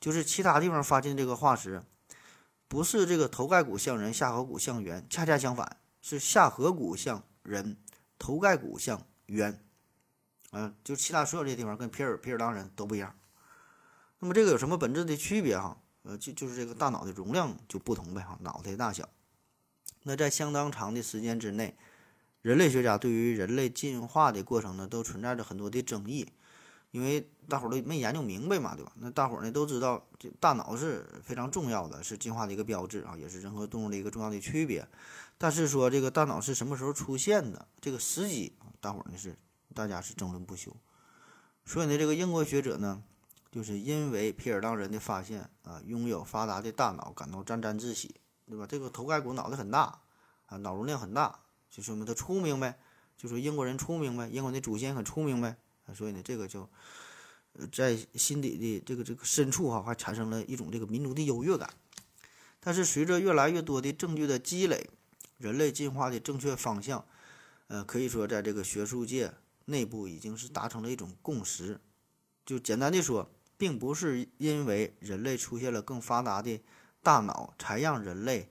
[0.00, 1.82] 就是其他地方发现这个化石，
[2.72, 7.76] 不是这个头盖骨像人，下颌骨像猿，恰恰相反，是下颌骨像人，
[8.18, 9.62] 头盖骨像猿。
[10.52, 13.14] 嗯，就其他所有这些地方跟皮尔皮尔当人都不一样。
[14.20, 15.82] 那么这个有什么本质的区别哈？
[16.04, 19.06] 呃，就就是这个大脑的容量就不同呗哈，脑袋大小。
[20.04, 21.76] 那在相当长的时间之内，
[22.40, 26.26] 人类学家对于人类进化的过程呢，都存在着很多的争议，
[26.92, 28.92] 因为大伙儿都没研究明白嘛，对吧？
[29.00, 34.86] 那大伙儿呢都知道，这大脑是非常重要的，是进化的一个标志啊，也是人和动物的一个重要的区别。
[35.36, 39.36] 但是说这个大脑是什么时候出现的，这个时机，大伙儿呢是
[39.74, 40.70] 大家是争论不休。
[41.64, 43.02] 所以呢，这个英国学者呢。
[43.50, 48.14] 就是因为皮尔当人的发现啊，拥有发达的大脑，感到沾沾自喜，
[48.48, 48.66] 对吧？
[48.66, 50.00] 这个头盖骨脑袋很大
[50.46, 52.78] 啊，脑容量很大，就说明他聪明呗。
[53.18, 55.54] 就说英国人聪明呗，英国的祖先很聪明呗。
[55.86, 56.68] 啊所以呢，这个就
[57.70, 61.68] 在心底的这个这个深处哈，还产生了一种这个民族的优越感。
[62.60, 64.88] 但是随着越来越多的证据的积累，
[65.38, 67.04] 人类进化的正确方向，
[67.66, 71.80] 呃，可以说在这个学术界内部已经是达成了一种共识。
[72.46, 76.60] 就简单的说，并不是因为人类出现了更发达的
[77.02, 78.48] 大脑，才让人类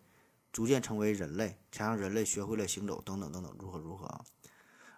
[0.52, 4.26] 逐渐成为人类，才让人类学会了行走等等等等，如何如何啊？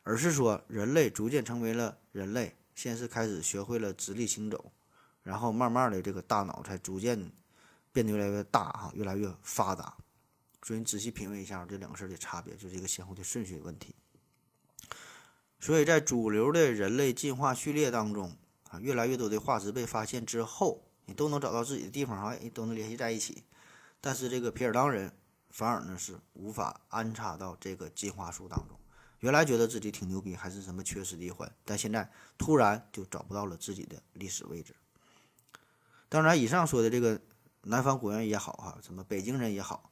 [0.03, 4.71] 而是说人类逐渐成为了人类，先是开始学会了直立行走，
[5.23, 7.31] 然后慢慢的这个大脑才逐渐
[7.91, 9.95] 变得越来越大哈，越来越发达。
[10.61, 13.95] 所以你仔细品味一下这两个事儿的差别，就是一个先后的顺序问题。
[15.59, 18.35] 所以在主流的人类进化序列当中
[18.69, 23.43] 啊，越来越多的化石被发现之后，你都能找到自己的地方哈，都能联系在一起。
[24.01, 25.11] 但是这个皮尔当人
[25.49, 28.77] 反而呢是无法安插到这个进化树当中。
[29.23, 34.75] 原来觉得自己挺牛逼，还是什么缺失的一环，但现在突然就找不到了自己的历史位置。
[36.09, 37.21] 当然，以上说的这个
[37.61, 39.89] 南方果园也好哈，什么北京人也好，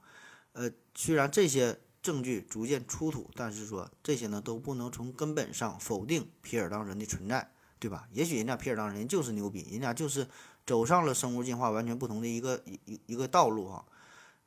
[0.51, 8.09] 呃，虽然这些证据逐渐出土，但是说这些呢都不能从根本上否定皮尔当人的存在，对吧？
[8.11, 10.27] 也许人家皮尔当人就是牛逼，人家就是
[10.65, 13.85] 走上了生物进化完全不同的一个一一一个道路哈。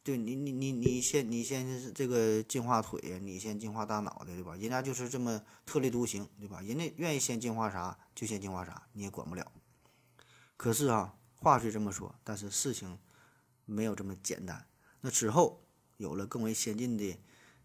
[0.04, 4.54] 对你，你你你先，你先这个进化腿，你先进化大脑的，对吧？
[4.54, 6.60] 人家就是这么特立独行，对吧？
[6.60, 9.50] 人家愿意先进化啥就先进化啥，你也管不了。
[10.58, 12.98] 可是啊，话虽这么说，但是事情
[13.64, 14.66] 没有这么简单。
[15.00, 15.64] 那之后
[15.96, 17.18] 有了更为先进的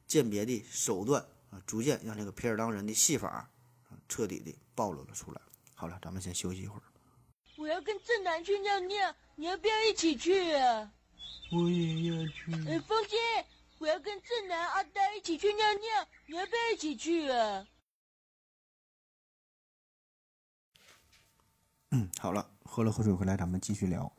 [0.07, 5.41] 鉴别的手段啊，逐渐让这个皮尔当人的戏法啊彻底的暴露了出来。
[5.75, 6.83] 好了，咱们先休息一会儿。
[7.57, 10.93] 我要跟正南去尿尿，你要不要一起去啊？
[11.51, 12.51] 我也要去。
[12.67, 13.17] 哎，风姐，
[13.79, 17.65] 我要跟正南、阿呆一起去尿尿，你要不要一起去啊？
[21.91, 24.11] 嗯，好了，喝了口水回来，咱们继续聊。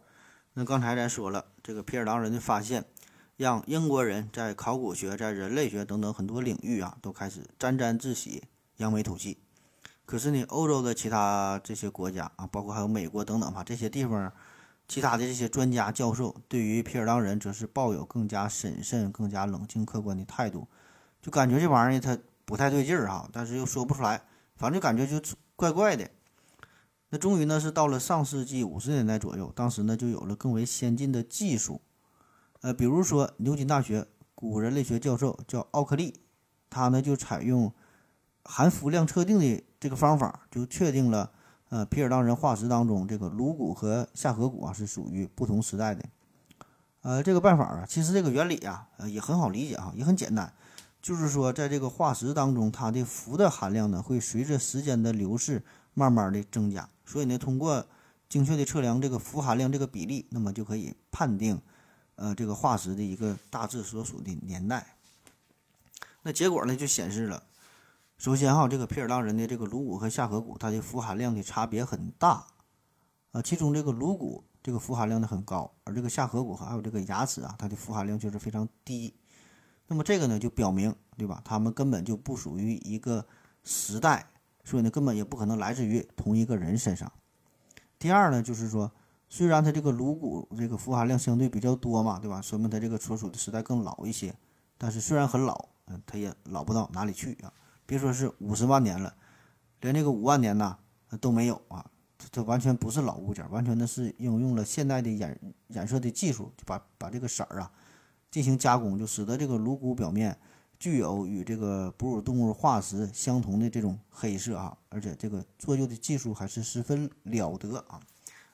[0.55, 2.85] 那刚才咱说了，这个皮尔当人的发现，
[3.37, 8.43] 让英国人在考古学、在人类学等等很多领域啊，都开始沾沾自喜、
[8.79, 9.39] 扬眉吐气。
[10.05, 14.33] 可是呢，欧洲的其他这些国家啊，包括还有美国等等吧，这些地方，
[14.91, 20.67] 其他的这些专家教授，对于皮尔当人则是抱有更加审慎、更加冷静客观的态度，
[21.23, 24.21] 就感觉这玩意儿它不太对劲儿哈，但是又说不出来，
[24.57, 26.11] 反正就感觉就怪怪的。
[27.11, 31.81] 那终于呢，是到了上世纪五十年代左右，当时呢就有了更为先进的技术，
[32.63, 36.21] 呃，比如说牛津大学古人类学教授叫奥克利，
[36.69, 37.73] 他呢就采用
[38.45, 41.31] 含氟量测定的这个方法，就确定了，
[41.71, 46.05] 呃，皮尔当人化石当中这个颅骨和下颌骨啊是属于不同时代的。
[47.03, 50.53] 呃，这个办法啊，其实这个原理啊，呃也很好理解哈，也很简单，
[51.01, 55.63] 就是说在这个化石当中，它的氟的含量呢会随着时间的流逝
[55.95, 56.89] 慢慢的增加。
[57.07, 57.87] 所以呢，通过
[58.29, 61.61] 精确的测量这个氟含量这个比例，那么就可以判定，
[62.17, 64.97] 呃，这个化石的一个大致所属的年代。
[66.23, 67.43] 那结果呢，就显示了，
[68.21, 72.45] 首先哈，这个皮尔当人的这个颅骨和下颌骨，它的氟含量的差别很大，
[73.33, 79.15] 啊，其中这个颅骨这个氟含量呢很高，而这个下颌骨还有这个牙齿啊，它的氟含量就是非常低。
[79.87, 81.41] 那么这个呢，就表明，对吧？
[81.43, 83.25] 它们根本就不属于一个
[83.65, 84.27] 时代。
[84.65, 87.11] 所以呢，根本也不可能来自于同一个人身上。
[87.99, 88.93] 第二呢，就是说，
[89.31, 92.43] 虽然它这个颅骨这个氟含量相对比较多嘛，对吧？
[92.43, 94.35] 说明它这个所属的时代更老一些。
[94.77, 97.51] 但是虽然很老，嗯，它也老不到哪里去啊。
[97.91, 99.13] 别说是五十万年了，
[99.81, 100.79] 连这个五万年呐
[101.21, 101.85] 都没有啊。
[102.31, 107.73] 这完全不是老物件，完全的是应用了现代的染染色的技术，就把把这个色儿啊
[108.31, 110.39] 进行加工，就使得这个颅骨表面。
[110.79, 118.01] 具有与这个哺乳动物化石相同的这种黑色啊，而且这个做旧的技术还是十分了得啊，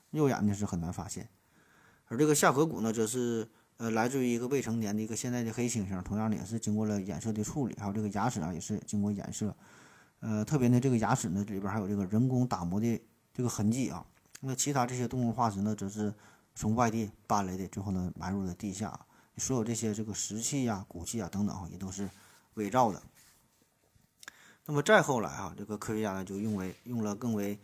[0.09, 1.29] 肉眼呢是很难发现。
[2.07, 3.47] 而这个下颌骨呢，则是
[3.77, 9.55] 呃来自于一个未成年的一个现在的黑猩猩，同样的也是经过了染色的处理，还有这个牙齿啊也是经过染色，
[10.19, 13.01] 呃，特别呢这个牙齿呢里边还有这个人工打磨的
[13.33, 14.05] 这个痕迹啊。
[14.41, 16.13] 那其他这些动物化石呢，则是
[16.53, 18.99] 从外地搬来的，最后呢埋入了地下。
[19.37, 22.09] 所有这些这个石器呀、骨器啊等等啊，也都是
[22.55, 22.99] 伪造的。
[24.65, 27.59] 那么再后来啊，这个科学家呢就用为用了更为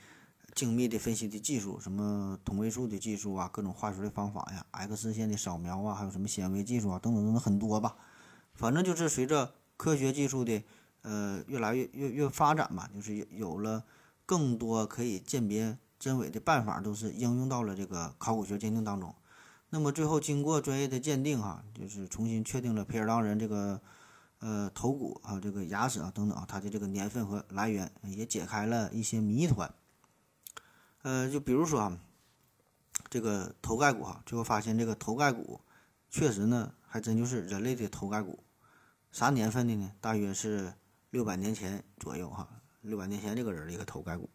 [0.55, 7.95] 精密的分析的技术，什么同位素的技术啊，各种化学的方法呀，X 线的扫描啊，还有什么显微技术啊，等等等等很多吧。
[8.53, 10.63] 反正就是随着科学技术的
[11.01, 13.83] 呃越来越越越发展吧，就是有了
[14.25, 19.13] 更多可以鉴别真伪的办法，都是应用到了这个考古学鉴定当中。
[19.69, 23.81] 那么最后经过专业的鉴定，哈，就是重新确定了皮尔当人这个，
[24.37, 29.73] 呃，头骨啊，这个牙齿啊等等啊，它的这个年份和来源，也解开了一些谜团。
[31.03, 31.99] 呃，就比如说啊，
[33.09, 35.61] 这个头盖骨哈，最后发现这个头盖骨
[36.09, 38.43] 确实呢，还真就是人类的头盖骨。
[39.11, 39.91] 啥年份的呢？
[40.01, 40.73] 大约是
[41.11, 42.49] 六百年前左右哈。
[42.81, 44.29] 六百年前这个人的一个头盖骨。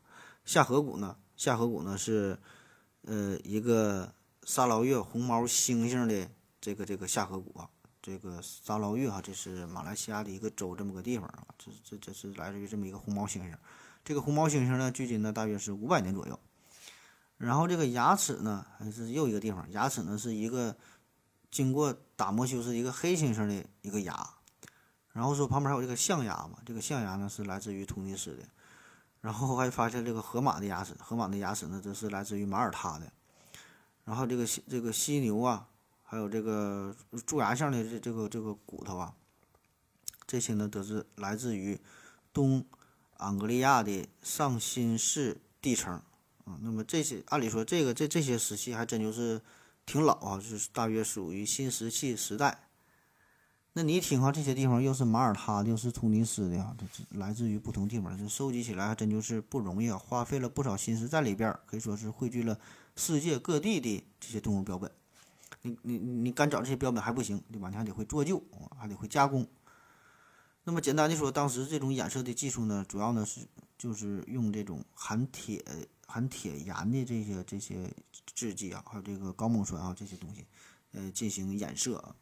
[0.45, 1.17] 下颌骨呢？
[1.37, 2.39] 下颌骨呢是
[3.03, 4.15] 呃一个
[4.45, 7.69] 沙捞越红毛猩猩的这个这个下颌骨啊。
[8.01, 11.47] 这个沙捞越哈，这是马来西亚的一个州，这么个地方啊。
[11.59, 13.55] 这这这是来自于这么一个红毛猩猩。
[14.05, 16.39] 这个红毛猩猩呢，距今呢大约是五百年左右。
[17.39, 20.77] 然后这个牙齿呢，还是又一个地方，牙齿呢是一个
[21.51, 24.35] 经过打磨修饰一个黑猩猩的一个牙。
[25.13, 28.43] 然后说旁边还有这个象牙嘛，这个象牙呢是来自于突尼斯的。
[29.23, 33.11] 然后还发现这个河马的牙齿，河马的牙齿呢则是来自于马耳他的。
[34.05, 35.67] 然后这个这个犀牛啊。
[36.11, 39.13] 还有这个蛀牙象的这这个这个骨头啊，
[40.27, 41.79] 这些呢都是来自于
[42.33, 42.65] 东
[43.19, 46.01] 安格利亚的上新世地层
[46.49, 46.59] 啊。
[46.63, 49.41] 那么这些按理说这个这这些石器还真就是
[49.85, 52.65] 挺老啊，就是大约属于新石器时代。
[53.75, 62.59] 那你一听哈，这些地方又是马耳他的，又是突尼斯的啊，这来自于不同地方，这收集起来还真就是不容易啊，花费了不少心思在里边，可以说是汇聚了
[62.97, 64.91] 世界各地的这些动物标本。
[65.63, 67.69] 你你你干找这些标本还不行，对吧？
[67.69, 68.43] 你还得会做旧，
[68.77, 69.47] 还得会加工。
[70.65, 73.43] 那么简单的说，当时这种染色的技术呢，主要呢是
[73.77, 75.65] 就是用这种含铁
[76.09, 77.89] 含铁盐的这些这些
[78.35, 80.45] 制剂啊，还有这个高锰酸啊这些东西，
[80.93, 82.17] 呃，进行衍射啊，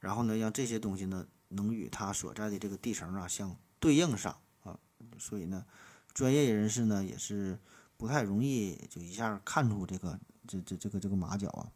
[0.00, 4.78] 然后呢让这些东西呢能与它所在的这个地层啊相对应上啊。
[5.18, 5.64] 所以呢，
[6.12, 7.58] 专业人士呢也是
[7.96, 11.72] 不太容易就一下看出这个这这这个这个马脚啊。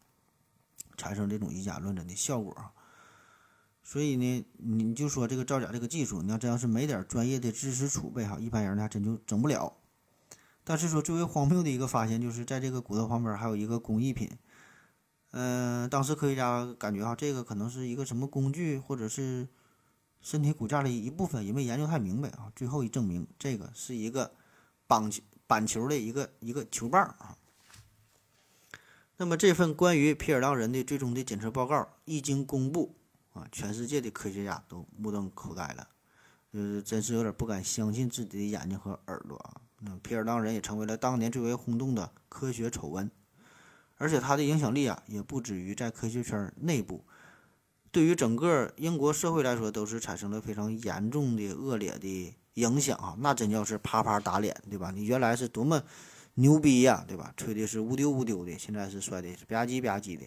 [0.96, 2.70] 产生这种以假乱真的效果啊，
[3.82, 9.79] 所以呢，你就说这个造假这个技术，你要真要是没点专业的知识储备哈，一般人呢还真就整不了。
[10.70, 14.30] 但是说最为荒谬的一个发现，就是在这个骨头旁边还有一个工艺品，
[15.32, 19.48] 嗯，当时科学家感觉哈，这个可能是一个什么工具，或者是
[20.20, 22.52] 身体骨架的一部分，也没研究太明白啊。
[22.54, 24.32] 最后一证明，这个是一个
[24.86, 27.36] 棒球板球的一个一个球棒啊。
[29.16, 32.94] 那么这份关于皮尔当人的最终的检测报告一经公布，
[33.32, 35.88] 啊，全世界的科学家都目瞪口呆了，
[36.52, 39.59] 呃，真是有点不敢相信自己的眼睛和耳朵啊。
[39.80, 43.10] 那皮尔当人也成为了当年最为轰动的科学丑闻，
[43.96, 47.04] 而且他的影响力啊，也不止于在科学圈内部，
[47.90, 53.16] 对于整个英国社会来说，都是产生了非常严重的恶劣的影响啊。
[53.18, 54.90] 那真叫是啪啪打脸，对吧？
[54.94, 55.82] 你原来是多么。
[56.34, 57.34] 牛逼呀，对吧？
[57.36, 60.24] 吹的是乌丢乌丢的，现在是摔的是吧唧吧唧的。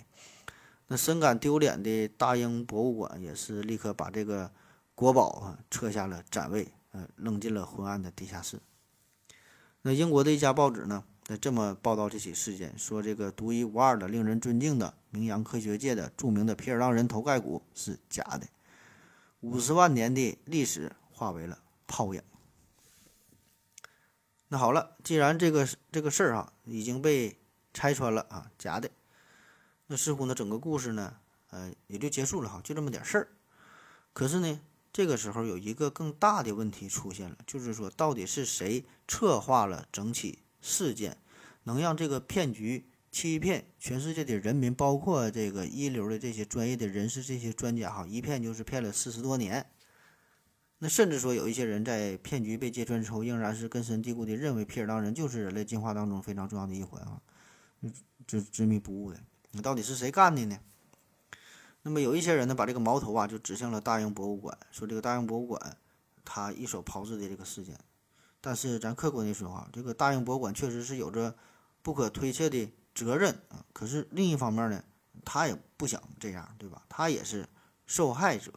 [0.87, 4.51] 那深感丢脸的大英博物馆也是立刻把这个
[4.93, 8.59] 国宝啊撤下了展位，呃，扔进了昏暗的地下室。
[9.86, 18.47] 那英国的一家报纸呢，在这么报道这起事件，说这个独一无二的、令人尊敬的、名扬科学界的著名的皮尔当人头盖骨是假的，
[19.41, 22.21] 五十万年的历史化为了泡影。
[24.47, 27.38] 那好了，既然这个这个事儿啊已经被
[27.73, 28.89] 拆穿了啊，假的，
[29.88, 31.17] 那似乎呢整个故事呢，
[31.49, 33.27] 呃也就结束了哈，就这么点事儿。
[34.13, 34.61] 可是呢，
[34.93, 41.17] 这个时候有一个更大的问题出现了，就是说到底是谁策划了整起事件，
[41.63, 49.65] 能让这个骗局欺骗全世界的人民，包括这个一流的这些专业的人士、这些专家哈，一骗就是骗了四十多年。
[50.77, 57.19] 那甚至说有一些人在骗局被揭穿之后，仍然是根深蒂固地认为皮尔当人就是人类进化当中非常重要的一环啊，
[58.27, 59.19] 执执迷不悟的。
[59.53, 60.59] 那到底是谁干的呢？
[61.84, 65.77] 那么有一些人呢，把这个矛头啊就指向了大英博物馆，说这个大英博物馆
[66.25, 67.79] 他一手炮制的这个事件。
[68.41, 71.36] 但是咱客观的说啊，这个大英博物馆确实是有着
[71.81, 73.65] 不可推卸的责任啊。
[73.71, 74.84] 可是另一方面呢，
[75.23, 76.84] 他也不想这样，对吧？
[76.89, 77.47] 他也是
[77.86, 78.51] 受害者。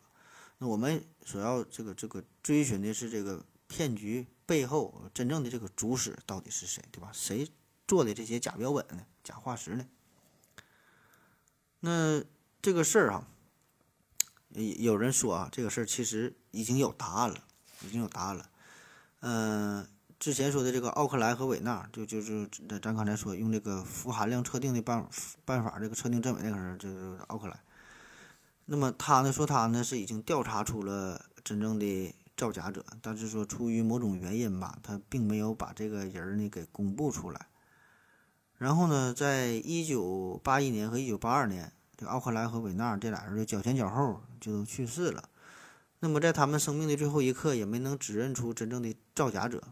[0.58, 7.10] 那我们所要这个这个追寻的是这个骗局背后真正的这个主使到底是谁，对吧？
[7.12, 7.48] 谁
[7.86, 9.04] 做的这些假标本呢？
[9.22, 9.86] 假化石呢？
[11.80, 12.24] 那
[12.66, 13.28] 这个事儿啊，
[14.54, 17.36] 有人说啊，这个事儿其实已经有答案了，
[17.82, 18.50] 已经有答案了。
[19.20, 19.86] 嗯，
[20.18, 22.50] 之前说的这个奥克莱和韦纳，就就是
[22.82, 25.08] 咱刚才说用这个氟含量测定的办
[25.44, 27.56] 办法，这个测定真伪那个人，就是奥克莱。
[28.64, 37.46] 那么他呢说他呢是已经调查出了真正的造假者，但是说出于某种原因吧，他并没有把这个人呢给公布出来。
[38.58, 45.28] 然后呢，在一九八一年和一九八二年，这奥克莱和韦纳这俩人就脚前脚后就去世了。
[46.00, 49.62] 那么在他们生命的最后一刻，也没能指认出真正的造假者。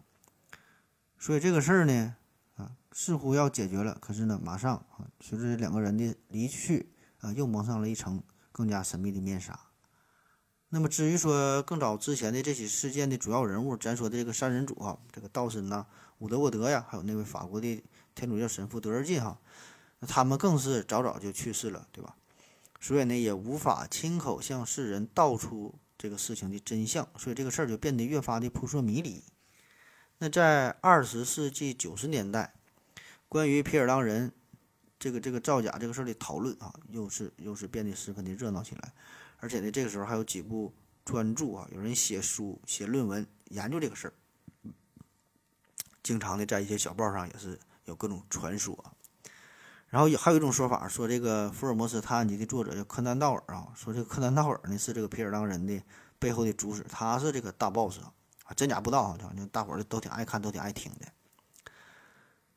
[1.18, 2.16] 所以这个事儿呢，
[2.56, 3.98] 啊，似乎要解决了。
[4.00, 6.88] 可是呢，马上啊，随着两个人的离去，
[7.20, 8.22] 啊，又蒙上了一层。
[8.56, 9.58] 更加神秘的面纱。
[10.68, 15.84] 那么至于说更早之前的这起事件的主要人物，咱说的这个三人组啊，这个道森呐、
[16.20, 17.82] 伍德沃德呀，还有那位法国的
[18.14, 19.36] 天主教神父德尔进哈，
[20.01, 22.16] 那他们更是早早就去世了，对吧？
[22.80, 29.24] 所以呢，也无法亲口向世人道出这个事情的真相，所以这个事儿就变得越发的扑朔迷离。
[30.18, 32.55] 那在二十世纪九十年代，
[33.28, 34.32] 关于皮尔当人
[34.99, 38.92] 这个这个造假这个事儿的讨论啊，又是又是变得十分的热闹起来。
[39.38, 40.72] 而且呢，这个时候还有几部
[41.05, 44.12] 专著啊，有人写书、写论文研究这个事儿，
[46.03, 48.92] 经常的在一些小报上也是有各种传说。
[49.95, 55.80] 然后有还有一种说法，说这个福尔摩斯探案集的作者叫柯南道尔啊，说这个柯南道尔呢是这个皮尔当人的
[56.18, 61.07] 背后的主使，他是这个大 boss 啊，真假不知道啊，反正大伙儿都挺爱看，都挺爱听的。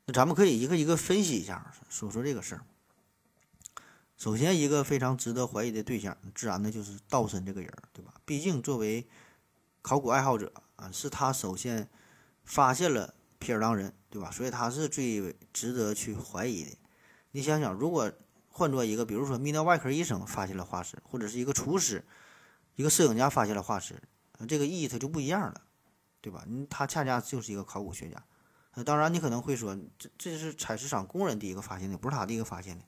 [0.06, 2.62] 那咱们可以一个一个分析一下，说说这个事儿。
[4.16, 8.14] 首先，一个非常值得怀疑的对象，自然的就是道森这个人，对吧？
[8.24, 9.06] 毕竟作为
[9.80, 11.88] 考古爱好者啊，是他首先
[12.44, 14.28] 发现了皮尔当人，对吧？
[14.28, 16.70] 所以他是最值得去怀疑的。
[17.30, 18.12] 你想想，如果
[18.48, 22.04] 换做一个，比如说泌尿外科医生发现了化石，或者是一个厨师、
[22.74, 24.02] 一个摄影家发现了化石，
[24.48, 25.62] 这个意义它就不一样了，
[26.20, 26.44] 对吧？
[26.46, 28.24] 你他恰恰就是一个考古学家。
[28.72, 32.84] 呃，当然你可能会说，这这是采石场工人第一个发现的，不是他第一个发现的。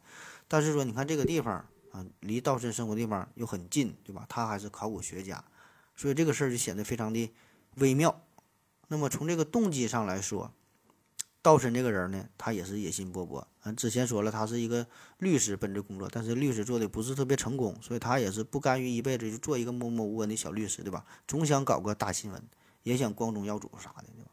[0.47, 1.55] 但是说，你看这个地方
[1.93, 4.25] 啊，离道森生活地方又很近，对吧？
[4.29, 5.43] 他还是考古学家，
[5.97, 7.33] 所以这个事儿就显得非常的
[7.77, 8.25] 微妙。
[8.89, 10.53] 那么从这个动机上来说，
[11.43, 13.45] 道森这个人呢，他也是野心勃勃。
[13.63, 14.87] 嗯，之前说了，他是一个
[15.19, 21.05] 律师本职工作，但是律师做的不是特别成功，所以他也是不甘于一辈子就做一个默默无闻的小律师，对吧？
[21.27, 22.43] 总想搞个大新闻，
[22.83, 24.31] 也想光宗耀祖啥的，对吧？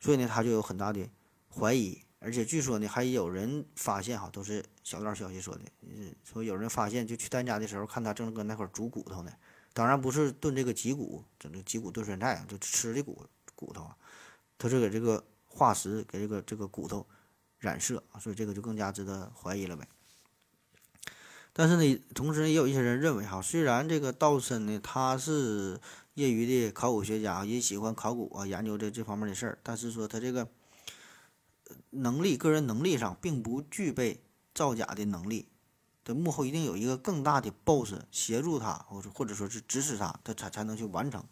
[0.00, 1.08] 所以呢，他就有很大的
[1.50, 2.00] 怀疑。
[2.20, 5.60] 而且据说呢，还有人发现哈，都是小道消息说的，
[6.24, 9.30] 说有人发现就去他家的时候，看他正搁那块煮骨头呢。
[9.72, 13.96] 当然不是炖这个脊骨，整个脊骨炖酸菜，就吃的骨骨头啊。
[14.58, 15.24] 他是给这个
[15.58, 17.04] 化石给这个这个骨头
[17.58, 19.88] 染色，所以这个就更加值得怀疑了呗。
[21.52, 25.80] 但是呢，同时也有一些人认为哈，虽然这个道森呢他是
[26.14, 30.48] 业余的考古学家，也喜欢考古啊，研究这这方面的事儿，但是说他这个。
[31.90, 34.22] 能力，个人能力上并不具备
[34.54, 35.48] 造假的能力，
[36.02, 41.22] 的幕后一定有一个更大的 boss 协助他，或者或者说是支持他，他才才能去完成。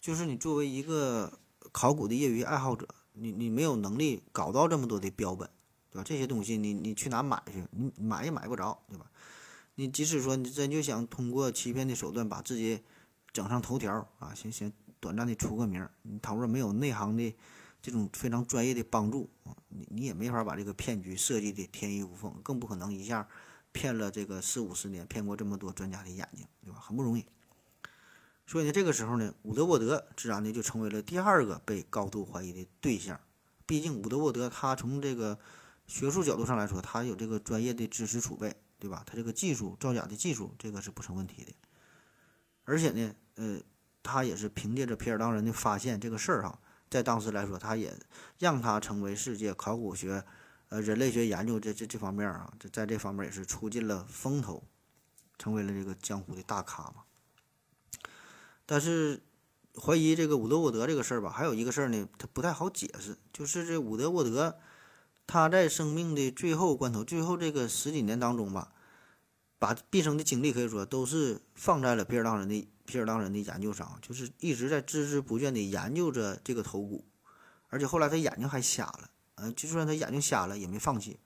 [0.00, 1.40] 就是你作为一个
[1.72, 2.86] 考古的业余爱好者，
[3.18, 5.48] 你你没有能力搞到这么多的标本，
[5.90, 6.04] 对吧？
[6.04, 7.64] 这些东西你你去哪买去？
[7.70, 9.10] 你买也买不着，对吧？
[9.74, 12.80] 你即使说你真就想通过欺骗的手段把自己
[13.32, 17.34] 整上头条啊，行行，短暂的出个名，你倘若没有内行的。
[17.82, 23.28] 这种非常专业的帮助啊，你你也没法把这个骗局设计的天衣无缝，更不可能一下
[23.70, 26.80] 骗了这个四五十年，骗过这么多专家的眼睛，对吧？
[26.80, 27.24] 很不容易。
[28.46, 33.20] 所以呢，这个时候呢，伍德沃德自然呢就成为了第二个被高度怀疑的对象。
[33.66, 35.38] 毕竟伍德沃德他从这个
[35.86, 39.02] 学术角度上来说，他有这个专业的知识储备，对吧？
[39.04, 41.52] 他这个技术造假的技术，这个是不成问题的。
[42.64, 43.60] 而且呢，呃，
[44.02, 46.60] 他也是凭借着皮尔当人的发现这个事儿哈。
[46.88, 47.92] 在当时来说，他也
[48.38, 50.24] 让他成为世界考古学、
[50.68, 54.62] 呃人类学研究这这这方面啊，这在这方面也是出尽了风头，
[55.36, 57.02] 成为了这个江湖的大咖嘛。
[58.66, 59.22] 但是
[59.80, 64.58] 怀疑这个伍德沃德这个事儿吧，还有一个事儿呢，他不太好解释，就是这伍德沃德
[65.26, 68.72] 他在生命的最后关头，最后这个十几年当中吧，
[69.58, 72.68] 把毕生的精力可以说都是放在了比尔当人的。
[72.88, 77.04] 皮尔当人的研究上，就是一直在孜孜不倦地研究着这个头骨，
[77.66, 81.18] 而且后来他眼睛还瞎了，呃，就算他眼睛瞎了也没放弃，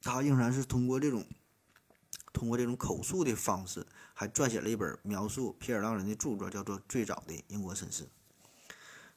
[0.00, 1.26] 他仍然是通过这种
[2.32, 8.04] 通过这种口述的方式，还撰写了一本描述皮尔当人的著作，叫做《最早的英国绅士》。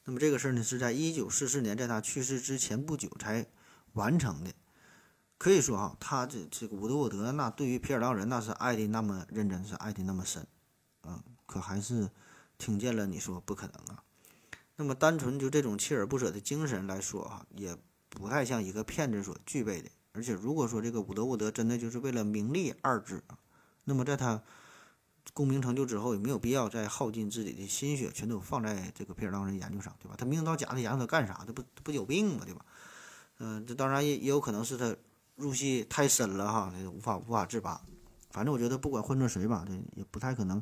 [0.03, 3.45] 那么这个事儿呢，是在一九四四年，在他去世之前不久才
[3.93, 4.51] 完成的。
[5.37, 10.47] 可以说哈，他这这个伍德沃德那对于皮尔当人那是爱的那么认真，是爱的那么深。
[11.03, 12.09] 嗯，可还是
[12.57, 14.03] 听见了你说不可能啊。
[14.77, 17.77] 那么单纯就这种锲而不舍的精神来说哈，也
[18.09, 19.89] 不太像一个骗子所具备的。
[20.13, 23.23] 而且如果说这个伍德沃德真的就是为了名利二字，
[23.83, 24.41] 那么在他
[25.33, 30.15] 功名成就之后，也没有必要再耗尽自己的心血，全都放在这个皮尔当人研究上，对吧？
[30.17, 31.43] 他明知道假的研究他干啥？
[31.45, 32.43] 他不不有病吗？
[32.45, 32.65] 对吧？
[33.39, 34.95] 嗯，这当然也也有可能是他
[35.35, 37.81] 入戏太深了哈，无法无法自拔。
[38.31, 40.61] 反正我觉得不管换做谁吧，这也不太可能。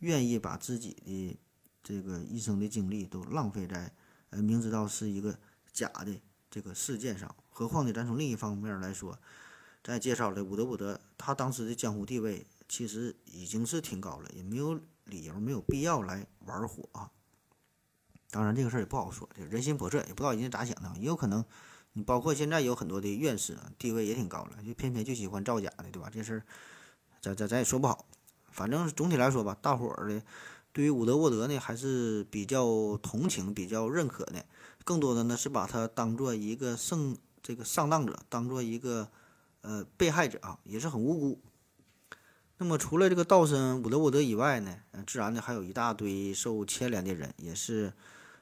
[0.00, 1.36] 愿意把自己的
[1.82, 3.92] 这个一生的精力都浪费在，
[4.30, 5.36] 呃，明知道是一个
[5.72, 7.34] 假的这个事件上。
[7.50, 9.18] 何况呢，咱从另一方面来说，
[9.82, 17.10] 咱也介绍了伍德伍德，他当时的江湖地位其实已经是挺高了，也没有理由、没有必要来玩火啊。
[18.30, 21.42] 当然，这个事儿也不好说，这人心叵测，也不知道人家咋想的，也有可能。
[21.94, 26.10] 你包括现在有很多的院士啊，地位也挺高了，就偏偏就喜欢造假的，对吧？
[26.12, 26.42] 这事儿
[27.22, 28.04] 咱咱咱也说不好。
[28.50, 30.22] 反正总体来说吧，大伙儿的
[30.72, 34.44] 对于伍德沃德呢还是比较同情、比较认可的，
[34.84, 39.10] 更多的呢是把他当做一个圣这个上当者，当做一个
[39.62, 41.40] 呃被害者啊，也是很无辜。
[42.60, 44.74] 那么除了这个道森伍德沃德以外呢，
[45.06, 47.92] 自然呢还有一大堆受牵连的人，也是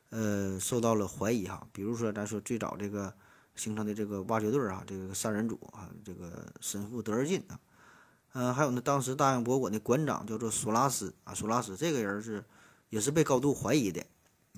[0.08, 1.66] 呃受到了怀疑哈。
[1.70, 3.12] 比如说咱说最早这个
[3.54, 7.60] 形成的这个挖掘队啊，这个三人组啊，这个神父德尔金啊。
[8.32, 12.42] 嗯，还有呢，当时大英博物馆的馆长叫做索拉斯啊，索拉斯这个人是
[12.88, 14.00] 也是被高度怀疑的。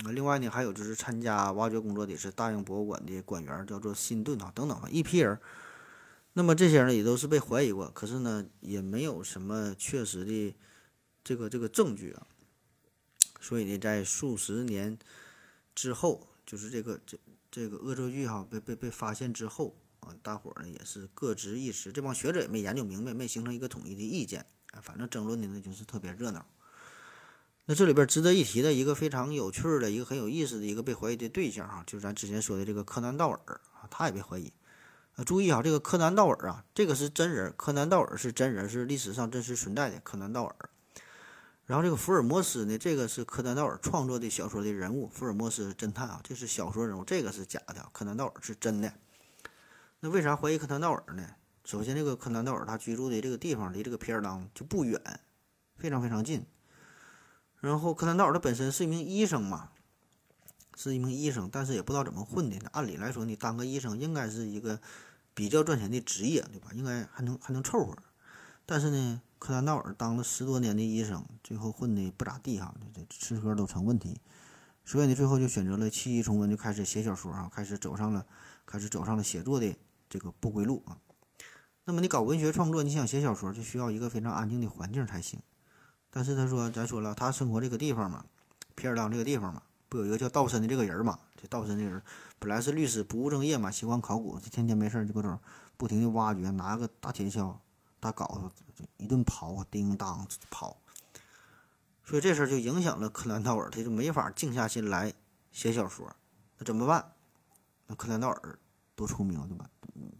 [0.04, 5.36] 啊，另外呢，还有就是参加挖掘工作的是大英博物馆的馆员，叫做辛顿啊，等等啊，一批人。
[6.32, 10.56] 那么这些人也都是被怀疑过，可是呢，也没有什么确实的
[11.24, 12.26] 这个这个证据啊。
[13.40, 14.98] 所以呢，在数十年
[15.74, 17.18] 之后，就是这个这
[17.50, 19.76] 这个恶作剧哈被被被发现之后。
[20.00, 24.46] 啊，大伙儿呢也是各执一词，这帮学者也没研究明白，没形成一个统一的意见。
[24.70, 26.46] 啊，反正争论的呢就是特别热闹。
[27.66, 34.52] 那这里边值得一提的一个非常有趣的一个很有意思的一个被怀疑的对象哈，就是咱之前说的这个柯南道尔啊，他也被怀疑。
[35.18, 40.54] 啊，注意啊，这个柯南道尔啊，这个是真人，柯南道尔是真人，是历史上真实存在的柯南道尔。
[41.66, 48.92] 然后这个福尔摩斯呢，这个是柯南道尔创作的小说的人物，福尔摩斯侦探啊，这是小说人物，这个是假的，柯南道尔是真的。
[49.98, 51.34] 那为啥怀疑柯南道尔呢？
[51.64, 55.02] 首先，这个柯南道尔他居住的这个地方离这个皮尔当就不远，
[55.76, 56.46] 非常非常近。
[57.60, 59.70] 然后，柯南道尔他本身是一名医生嘛，
[60.76, 62.56] 是一名医生，但是也不知道怎么混的。
[62.70, 64.80] 按理来说，你当个医生应该是一个
[65.38, 66.70] 比较赚钱的职业，对吧？
[66.74, 67.96] 应该还能还能凑合。
[68.66, 74.20] 但是呢，柯南道尔当了十多年的医生，最后混的不咋地哈，这吃喝都成问题。
[74.84, 78.26] 所以呢，最后就选择了弃医从文，就开始写小说啊，开始走上了
[78.66, 79.76] 开始走上了写作的。
[80.10, 80.98] 这个不归路啊，
[81.84, 85.38] 那么你搞文学创作，你想写小说，就需要一个非常安静的环境才行。
[86.10, 88.24] 但是他说，咱说了，他生活这个地方嘛，
[88.74, 91.18] 皮尔当这个地方嘛，不有一个叫道森的这个人嘛？
[91.40, 92.02] 这道森这个人
[92.38, 95.38] 本来是律师，不务正业嘛，喜欢考古，就天天没事就搁这儿
[95.76, 97.56] 不停的挖掘，拿个大铁锹、
[97.98, 98.50] 大镐子
[98.98, 100.74] 一顿刨啊，叮当刨。
[102.04, 105.12] 所以这事儿就影响了柯南道尔，他就没法静下心来
[105.52, 106.14] 写小说。
[106.58, 107.12] 那怎么办？
[107.86, 108.58] 那柯南道尔
[108.94, 109.68] 多出名对吧？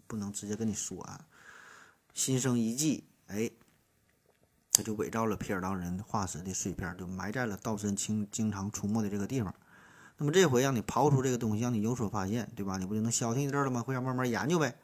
[0.06, 1.26] 不能直接跟你说啊，
[2.14, 3.50] 心生一计，哎，
[4.78, 9.52] 他就伪造了皮尔当人化石的碎片，就埋在了道森经经常出没的这个地方。
[10.18, 12.78] 那么这回让你刨出这个东西，让你有所发现，对吧？
[12.78, 13.82] 你不就能消停一阵了吗？
[13.82, 14.76] 回家慢慢研究呗。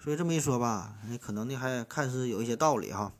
[0.00, 3.12] 所以这么一说吧，你可能呢还看似有一些道理哈。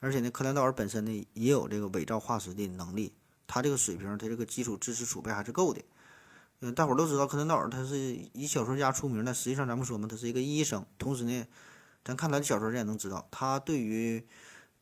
[0.00, 3.14] 而且呢，柯南道尔本身呢也有这个伪造化石的能力，
[3.46, 5.80] 他这个水平，他这个基础知识储备还是够的。
[6.60, 7.96] 嗯，大伙都知道柯南道尔他是
[8.34, 9.32] 以小说家出名的。
[9.32, 10.84] 实际上，咱们说嘛，他是一个医生。
[10.98, 11.46] 同时呢，
[12.04, 14.26] 咱看他的小说，咱也能知道，他对于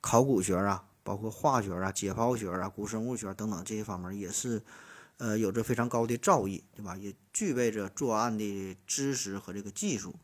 [0.02, 4.62] 考古学啊，包括化学啊、解剖学啊、古生物学等等这些方面，也是
[5.16, 6.94] 呃有着非常高的造诣，对吧？
[6.94, 10.14] 也具备着作案的知识和这个技术。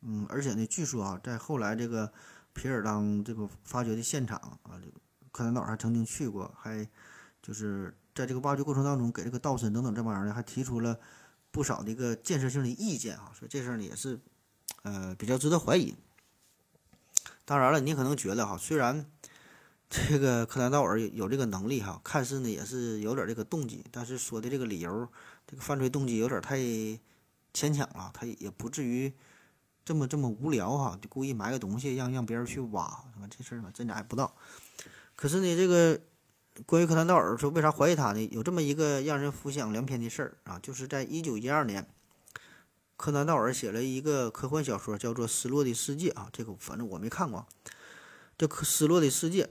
[0.00, 2.12] 嗯，而且呢，据说啊，在后来这个
[2.52, 4.94] 皮尔当这个发掘的现场啊，这个
[5.30, 6.88] 柯南道尔还曾经去过，还
[7.40, 7.94] 就是。
[8.14, 10.98] 在这个挖掘过程当中，给这个道森等等这帮人呢，还提出了
[11.52, 14.18] 不少的一个建设性的意见啊，所以这事儿呢也是，
[14.82, 15.94] 呃，比较值得怀疑。
[17.48, 19.06] 当然了，你可能觉得哈，虽然
[19.88, 25.08] 这个柯南道尔有这个能力哈，看似呢也是有点这个动机，但是说的这个理由，
[25.46, 26.58] 这个犯罪动机有点太
[27.54, 29.10] 牵强了，他也不至于
[29.82, 34.34] 这么这么无聊哈，就故意埋个东西让让别人去挖，这事儿嘛真假也不知道。
[35.16, 35.98] 可是呢，这个。
[36.66, 38.28] 关于柯南道尔说为啥怀疑他呢？
[38.32, 41.88] 有这么一个让人浮想联翩的事儿啊，就是在一九一二年，
[42.98, 46.28] 柯南道尔写了一个科幻小说，叫做《失落的世界》啊。
[46.32, 47.46] 这个反正我没看过。
[48.36, 49.44] 这《失落的世界》，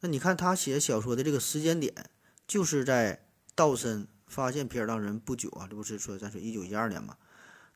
[0.00, 1.92] 那你看他写小说的这个时间点，
[2.46, 7.16] 就是在道森发现皮尔当人不久啊，这不是说咱说一九一二年嘛？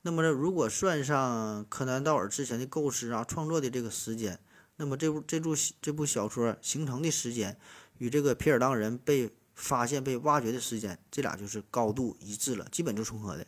[0.02, 4.38] 那么呢，如果算上柯南道尔之前的构思啊、创作的这个时间，
[4.76, 7.58] 那么这部这部这部小说形成的时间。
[7.96, 13.46] 与这个皮尔当人被发现、被挖掘的时间，这俩就是高度一致了，基本就重合的。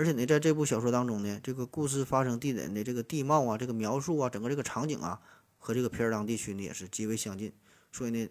[0.00, 5.20] 而且呢，在这部小说当中呢，这个故事发生地点的这个地貌啊、这个描述啊、整个这个场景啊，
[5.58, 7.52] 和这个皮尔当地区呢也是极为相近。
[7.92, 8.26] 所以呢，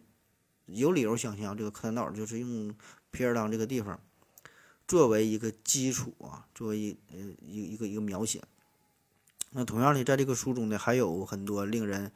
[0.65, 2.74] 有理由想象，这个柯南道尔就是用
[3.11, 3.99] 皮尔当这个地方
[4.88, 8.41] 作为一个基础啊，作为一呃一一个一个描写。
[9.51, 12.11] 那同样呢，在这个书中呢，还有很多令人。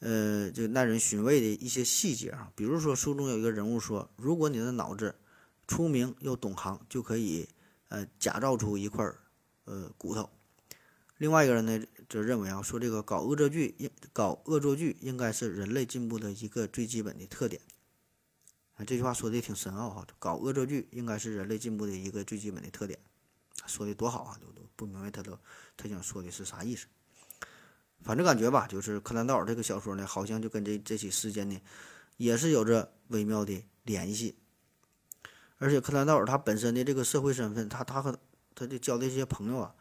[0.00, 5.14] 呃，这耐人寻味的一些细节啊，比如说书中有一个人物说，如果你的脑子
[5.66, 7.48] 出名又懂行，就可以
[7.94, 9.08] 呃假造出一块
[9.66, 10.28] 呃骨头。
[11.18, 17.62] 另外一个人呢，则认为啊，说这个搞恶作剧应搞恶作剧应该是人类进步的一个最基本的特点。
[18.74, 22.98] 啊，这句话说的也挺深奥哈，搞恶作剧应该是人类进步的一个最基本的特点，
[23.66, 25.38] 说的多好啊，都都不明白他都
[25.76, 26.86] 他想说的是啥意思。
[28.02, 31.58] 反正感觉吧，就是柯南道尔这个小说呢，好像就跟这这起事件呢，
[32.16, 34.36] 也是有着微妙的联系。
[35.58, 38.16] 而且柯南道尔他本身的这个社会身份，他他和
[38.54, 39.74] 他的交的一些朋友啊，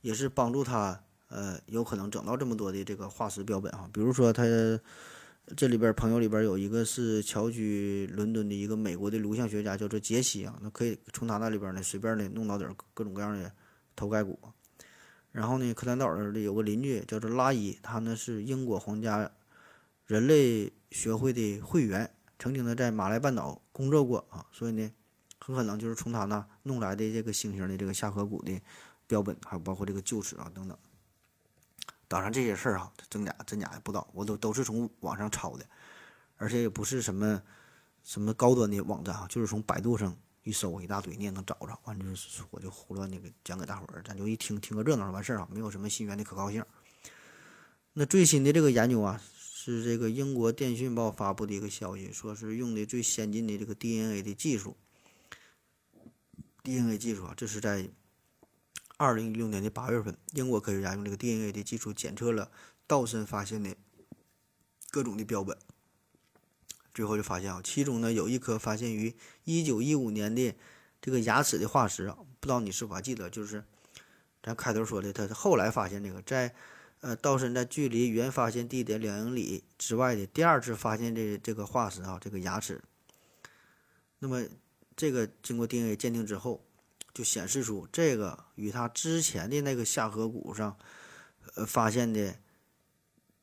[0.00, 3.88] 也是帮助他呃有可能整到这么多的这个化石标本啊。
[3.92, 4.44] 比如说他
[5.56, 13.52] 这里边朋友里边有一个是侨居伦敦的一个美国的颅像学家，叫做杰西啊，那可以从他那里边呢随便的弄到点各种各样的
[13.94, 14.38] 头盖骨。
[15.32, 19.30] 然后呢，柯南道尔的有个邻居叫做拉伊，他呢是英国皇家
[20.06, 24.90] 人类学会的会员，曾经呢在马来半岛工作过啊，所以呢，
[25.44, 28.58] 很可能就是从他那弄来的这个猩猩的这个下颌骨的
[29.06, 30.78] 标本，还有包括这个臼齿啊等等。
[32.08, 35.66] 当然这些事儿啊，真假真假也不知道，我都都是从网上抄的，
[36.36, 37.42] 而且也不是什么
[38.02, 40.16] 什么高端的网站啊，就是从百度上。
[40.46, 41.68] 一搜一大堆，你也能找着。
[41.84, 46.62] 完就是，我就胡乱那个讲给大伙儿，咱就一听听个热闹完事儿啊，没有什么新源的可靠性。
[47.94, 54.76] 那最新的这个研究啊，是这个英国电讯报发布的一个消息，说是用的最先进的这个 DNA 的技术。
[56.64, 57.90] DNA 技术啊，这是在
[58.96, 62.50] 二零一六年的八月份，英国科学家用这个 DNA 的技术检测了
[62.86, 63.76] 道森发现的
[64.90, 65.56] 各种的标本。
[66.94, 70.54] 最后就发现啊，其中呢有一颗发现于一九一五年的
[71.02, 73.28] 这个牙齿的化石啊，不知道你是否还记得？
[73.28, 73.62] 就是
[74.42, 76.54] 咱开头说的，他是后来发现这个在
[77.00, 82.80] 呃道森在距离原发现地点两英里之外的第二次发现这这个化石啊，这个牙齿。
[84.20, 84.46] 那么
[84.96, 86.64] 这个经过 DNA 鉴定之后，
[87.12, 90.76] 就显示出这个与他之前的那个下颌骨上
[91.54, 92.36] 呃发现的。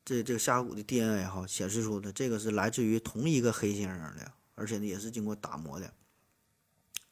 [0.04, 5.94] 这这个下颌骨的 DNA 哈显示出的这个是来自于同一个黑猩猩的，而且呢也是经过打磨的，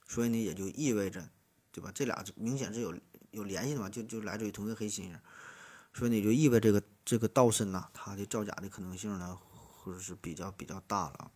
[0.08, 1.30] 所以呢也就意味着，
[1.70, 1.92] 对吧？
[1.94, 2.92] 这俩明显是有
[3.30, 5.16] 有联系的嘛，就就来自于同一个黑猩猩，
[5.94, 11.30] 所以呢就意味这个这个道森呐，他的造假的可能性呢，或者是比较比较大了。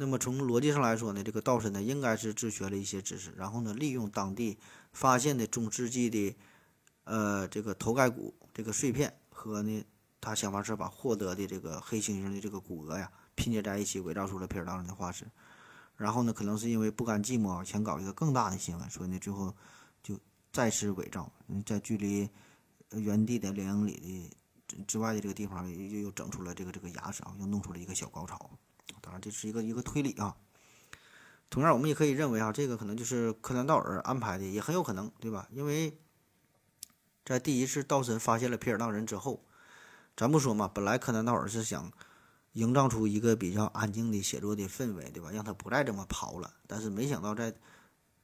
[0.00, 4.58] 那么从逻辑上来说呢，这个道森呢应该是自学了一些知识，然后呢利用当地
[4.94, 6.34] 发现的中世纪的
[7.04, 9.84] 呃这个头盖骨这个碎片和呢。
[10.22, 15.24] 他想方设法获得的这个黑猩猩的这个骨骼呀，拼接在一起，伪造出了皮尔当人的化石。
[15.96, 19.56] 然后呢，可能是因为不甘寂寞，想搞一个更大的新闻，所以呢，最后
[20.02, 20.20] 就
[20.52, 21.32] 再次伪造，
[21.64, 22.28] 在距离
[22.90, 24.30] 原地的两英里
[24.68, 28.50] 的之外的这个地方，又又整出了这个这个牙齿啊，又弄出了一个小高潮。
[29.10, 30.36] 啊，这是一个一个推理啊。
[31.50, 35.48] 同样，我们也可以认为啊，这个可能就是柯南道尔安排的，也很有可能，对吧？
[35.50, 35.98] 因为
[37.24, 39.44] 在第一次道森发现了皮尔当人之后。
[40.16, 41.90] 咱不说嘛，本来柯南道尔是想
[42.52, 45.30] 营造出一个比较安静的写作的氛围，对吧？
[45.30, 46.52] 让他不再这么跑了。
[46.66, 47.54] 但是没想到，在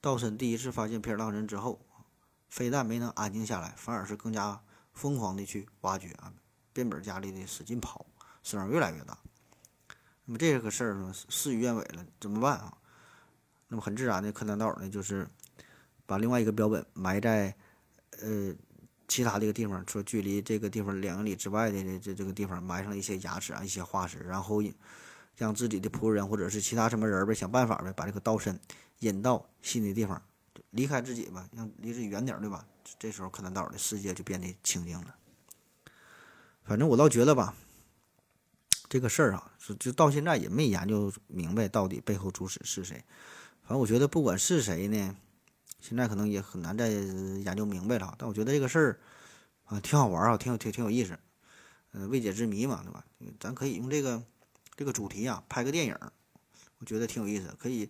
[0.02, 1.80] 道森第一次发现皮尔当人之后，
[2.50, 4.60] 非但没能安静下来，反而是更加
[4.92, 6.34] 疯狂的去挖掘啊，
[6.74, 8.04] 变本加厉的使劲跑，
[8.42, 9.16] 声越来越大。
[10.26, 12.76] 那么这个事儿呢，事与愿违了，怎么办啊？
[13.68, 15.26] 那么很自然的，柯南道尔呢，就是
[16.04, 17.56] 把另外一个标本埋在
[18.20, 18.54] 呃。
[19.08, 24.60] 其他这个地方，说距离这个地方两英里之外的这这个地方埋上一些牙齿啊，一些化石，然后
[25.36, 28.58] 让自己的仆人或者是其他什么人呗，想办法呗，把这个刀身
[28.98, 30.20] 引到新的地方，
[30.70, 32.66] 离开自己吧，让离自己远点，对吧？
[32.98, 35.14] 这时候柯南道尔的世界就变得清静了。
[36.64, 37.54] 反正我倒觉得吧，
[38.88, 43.04] 这个事儿啊，就就到现在也没研究明白到底背后主使是谁。
[43.62, 45.16] 反正我觉得不管是谁呢。
[45.78, 48.98] 现在可能也很难再研究明白了，但我觉得这个事儿
[49.66, 51.16] 啊挺好玩啊，挺有挺挺有意思，
[51.92, 53.04] 呃，未解之谜嘛，对吧？
[53.38, 54.20] 咱可以用这个
[54.74, 55.96] 这个主题啊拍个电影，
[56.78, 57.88] 我觉得挺有意思，可以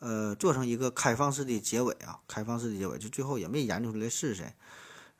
[0.00, 4.52] 呃做成一个开放式的结尾啊，开放式的结尾，就最后也没研究出来是谁，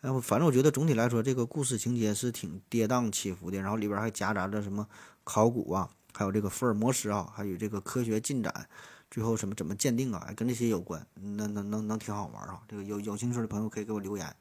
[0.00, 4.86] 然后反正我觉得总体来说这个故事情节是挺跌宕起伏的，然后里边还夹杂着什么
[5.28, 8.66] 考古啊，还有这个福尔摩斯啊，还有这个科学进展。
[9.10, 10.32] 最后什么怎么鉴定啊？
[10.34, 12.62] 跟这些有关，那能能能挺好玩啊！
[12.66, 14.36] 这个有有兴趣的朋友可以给我留言，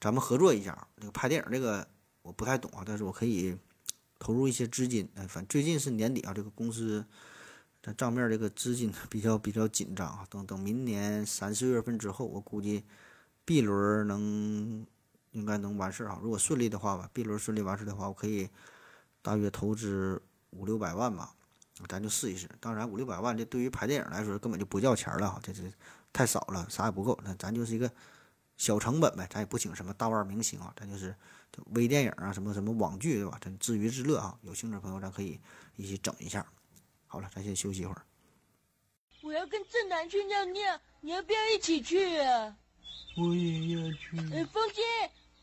[0.00, 0.86] 咱们合作一下。
[0.96, 1.86] 这个拍电影这个
[2.22, 3.54] 我不太懂啊，但是我可以
[4.18, 5.06] 投入一些资金。
[5.16, 7.04] 哎，反正最近是年底啊，这个公司
[7.82, 10.26] 这账面这个资金比较比较紧张啊。
[10.30, 12.84] 等等明年三四月份之后，我估计
[13.44, 14.86] B 轮能
[15.30, 16.18] 应该能完事儿啊。
[16.22, 18.48] 如果顺利的话吧，B 轮顺利完事儿的话，我可以
[19.22, 20.20] 大约投资
[20.50, 21.34] 五六百万吧，
[21.88, 22.48] 咱就试一试。
[22.60, 25.62] 当然，五六百万这对于拍电影来说根本就不叫钱了哈，这这
[26.12, 27.18] 太少了，啥也不够。
[27.24, 27.90] 那咱就是一个
[28.56, 31.14] 小成本呗，咱也不请什么大腕明星啊，咱就是
[31.66, 33.38] 微电影啊，什么什么网剧对吧？
[33.40, 34.36] 咱自娱自乐啊。
[34.42, 35.40] 有兴趣的朋友，咱可以
[35.76, 36.44] 一起整一下。
[37.06, 38.02] 好了，咱先休息一会儿。
[39.22, 42.56] 我要跟正南去尿尿，你要不要一起去啊？
[43.16, 44.18] 我也要去。
[44.34, 44.82] 哎，风姐，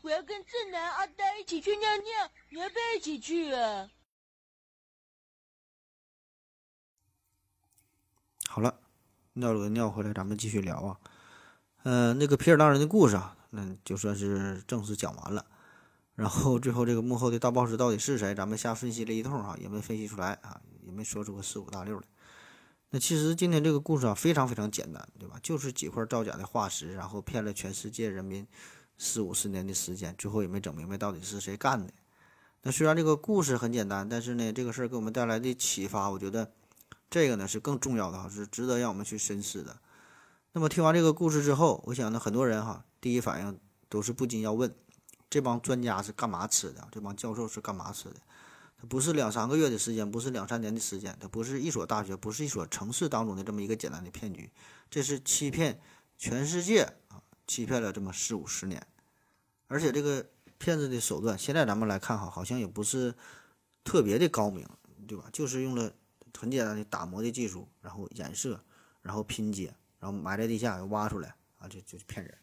[0.02, 3.88] 我要跟正南、阿呆一起去尿尿，你要不要一起去啊？
[8.48, 8.80] 好了，
[9.34, 11.00] 尿了个尿回来，咱们继续聊啊。
[11.82, 15.46] 呃，那个皮尔大人的故事啊，那就算是正式讲完了。
[16.14, 18.34] 然后最后这个幕后的大 boss 到底是谁？
[18.34, 22.06] 咱们瞎分析了一通哈，也没分析出来啊，也没说出个四五大六来。
[22.90, 25.38] 那其实今天这个故事啊，非常非常简单，对吧？
[25.42, 28.46] 就是几块造假的化石，然后骗了全世界人民
[29.02, 31.90] 四五十年的时间，最后也没整明白到底是谁干的。
[32.60, 36.52] 那虽然这个故事很简单，但是呢，这个事儿给我们带来的启发，我觉得
[37.08, 39.78] 这个呢是更重要的哈，是值得让我们去深思的。
[40.52, 44.70] 那么听完这个故事之后，我想呢，很多人哈，第一反应都是不禁要问：
[45.30, 46.86] 这帮专家是干嘛吃的？
[46.92, 48.16] 这帮教授是干嘛吃的？
[48.78, 54.50] 它不是两三个月的时间，不是两三年的时间，它不是一所大学，不是一所城市当中的这么一个简单的骗局，
[54.90, 55.80] 这是欺骗
[56.18, 56.96] 全世界，
[57.50, 58.86] 欺骗了这么四五十年，
[59.66, 60.24] 而且这个
[60.56, 63.12] 骗子的手段，现在咱们来看哈，好像也不是
[63.82, 64.64] 特别的高明，
[65.08, 65.24] 对吧？
[65.32, 65.92] 就是用了
[66.38, 68.64] 很简单的打磨的技术，然后染色，
[69.02, 72.38] 然后拼接，然后埋在地下挖出来啊，就就骗人。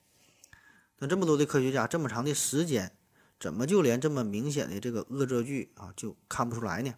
[0.97, 2.91] 那这么多的科学家，这么长的时间。
[3.39, 6.95] 怎么就连这么明显的这个恶作剧啊就看不出来呢？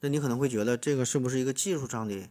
[0.00, 2.30] 那你可能会觉得这个是不是一个技术上的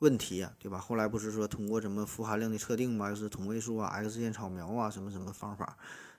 [0.00, 0.78] 问题呀，对吧？
[0.78, 3.08] 后来不是说通过什么富含量的测定嘛？
[3.08, 5.78] 又是同位素啊、X 线扫描啊，什么什么方法，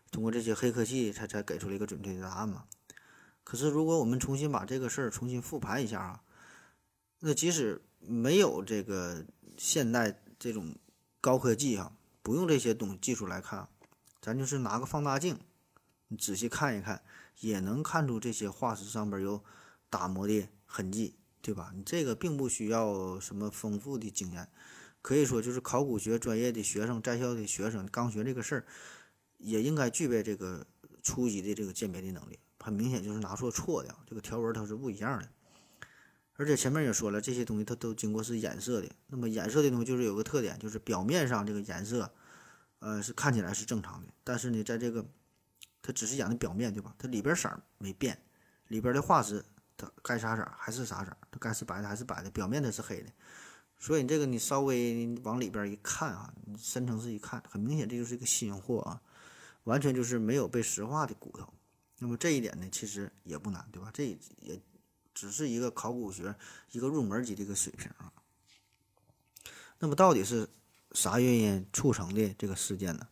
[0.10, 2.66] 通过这些黑科技才才给出了一个准确的答案嘛？
[3.44, 6.22] 可是如果我们重新把这个事儿重新复盘一下啊，
[7.20, 9.26] 那即使没有这个
[9.58, 10.76] 现代这种
[11.20, 13.68] 高科技哈，不用这些东技术来看，
[14.22, 15.40] 咱就是拿个放大镜。
[16.10, 17.02] 你仔细看一看，
[17.40, 19.44] 也能看出这些化石上边有
[19.90, 21.72] 打磨的痕迹，对吧？
[21.76, 24.48] 你这个并不需要什么丰富的经验，
[25.02, 28.66] 可以说就是考古学专业的学生、在校的学生刚学这个事儿，
[29.38, 30.66] 也应该具备这个
[31.02, 32.38] 初级的这个鉴别的能力。
[32.60, 35.28] 很明显就是拿错错的，这个条纹它是不一样的。
[36.36, 38.88] 而且前面也说了，这些东西它都经过是染色的。
[39.08, 42.12] 那么染色的东西就是有个特点，就是表面上这个颜色，
[42.80, 45.06] 呃，是看起来是正常的，但是呢，在这个
[45.82, 46.96] 它只是染的表面，对吧？
[46.98, 48.20] 它里边色没变，
[48.68, 49.44] 里边的化石
[49.78, 53.12] 它该啥色还是啥色，它该是白的还是白的，表面它是黑的。
[53.80, 59.02] 所以你这个你稍微往里边一看啊，你深层次一看，很明显这就是一个新货啊，
[59.64, 61.52] 完全就是没有被石化的骨头。
[62.00, 63.90] 那么这一点呢，其实也不难，对吧？
[63.94, 64.06] 这
[64.40, 64.62] 也
[65.14, 66.36] 只是一个考古学
[66.72, 68.12] 一个入门级的一个水平啊。
[69.80, 70.50] 那么到底是
[70.92, 73.08] 啥原因促成的这个事件呢？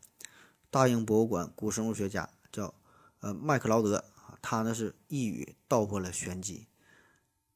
[0.70, 2.30] 大英博物馆古生物学家。
[2.52, 2.74] 叫
[3.20, 4.04] 呃麦克劳德，
[4.42, 6.68] 他呢是一语道破了玄机。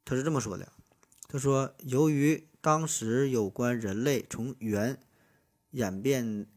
[0.06, 0.72] 他是这么说的：
[1.28, 5.00] 他说，由于当时有关人类从猿
[5.72, 6.48] 演变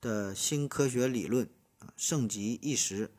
[0.00, 1.48] 的新科学理论
[1.78, 3.10] 啊盛极一时，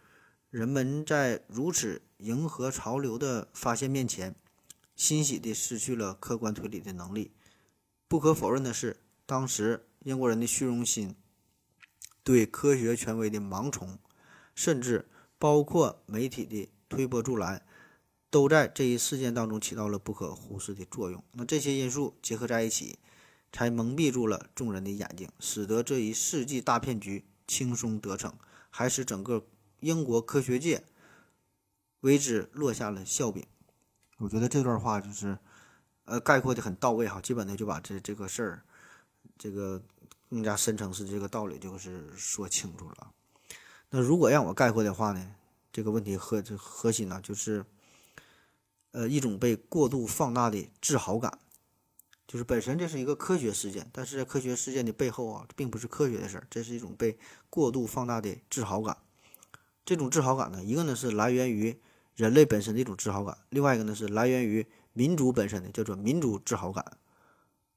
[0.49, 4.35] 人们在如此迎合潮流的发现面前，
[4.95, 7.31] 欣喜地失去了客观推理的能力。
[8.07, 11.15] 不可否认的是，当时英国人的虚荣心
[12.23, 13.99] 对科学权威的盲从。
[14.55, 15.09] 甚至
[15.43, 17.61] 包括媒体的推波助澜，
[18.29, 21.21] 都在这一事件当中起到了不可忽视的作用。
[21.33, 22.97] 那这些因素结合在一起，
[23.51, 28.33] 才蒙蔽住了众人的眼睛，使得这一世纪大骗局轻松得逞，
[28.69, 29.45] 还使整个
[29.81, 30.85] 英国科学界
[31.99, 33.45] 为之落下了笑柄。
[34.19, 35.37] 我觉得这段话就是，
[36.05, 38.63] 呃，概括的很到位哈，基本的就把这这个事儿，
[39.37, 39.83] 这个
[40.29, 43.11] 更加深层次这个道理就是说清楚了。
[43.95, 45.35] 那如果让我概括的话呢，
[45.71, 47.63] 这个问题核这核心呢，就是，
[48.89, 51.37] 呃，一种被过度放大的自豪感，
[52.27, 57.19] 就是本身这是一个科学事件，但是在科学事件的背后啊，并不是科学的事儿，这是一种被
[57.51, 58.97] 过度放大的自豪感。
[59.85, 61.79] 这种自豪感呢，一个呢是来源于
[62.15, 66.97] 人类本身的一种自豪感，另外一个呢是来源于民族本身的叫做民族自豪感。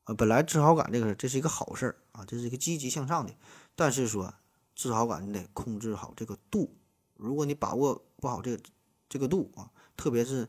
[0.04, 3.34] 啊，本来自豪感这个这是一个好事儿啊，这是一个积极向上的，
[3.74, 4.32] 但是说。
[4.76, 6.76] 自豪感你得控制好这个度，
[7.16, 8.62] 如果你把握不好这个
[9.08, 10.46] 这个度啊，特别是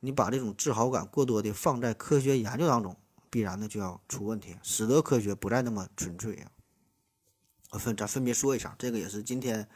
[0.00, 2.96] 你把这种自豪感过多的放在科学研究当中，
[3.28, 6.50] 必然的就要出问题，使得科学不再那么纯粹啊。
[7.78, 9.68] 分咱分别说一下，这个也是今天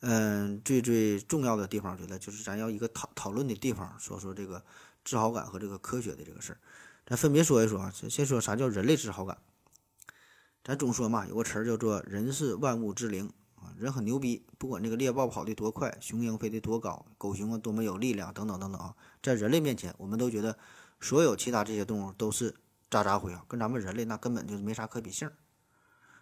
[0.00, 4.64] 嗯，最最重要的地方，觉得就是咱要一个讨讨论的地方，说说这个
[5.04, 6.60] 自豪感和这个科学的这个事儿。
[7.04, 9.36] 咱分别说一说啊，先说啥叫人类自豪感。
[10.66, 18.92] 咱总说嘛，有个词儿叫做“人是万物之灵”啊，人很牛逼，不管这个猎豹跑得多快，雄鹰飞得多高，狗熊啊多么有力量，等等等等啊，
[19.22, 20.58] 在人类面前，我们都觉得
[20.98, 22.52] 所有其他这些动物都是
[22.90, 25.30] 渣渣灰啊，跟咱们人类那根本就是没啥可比性。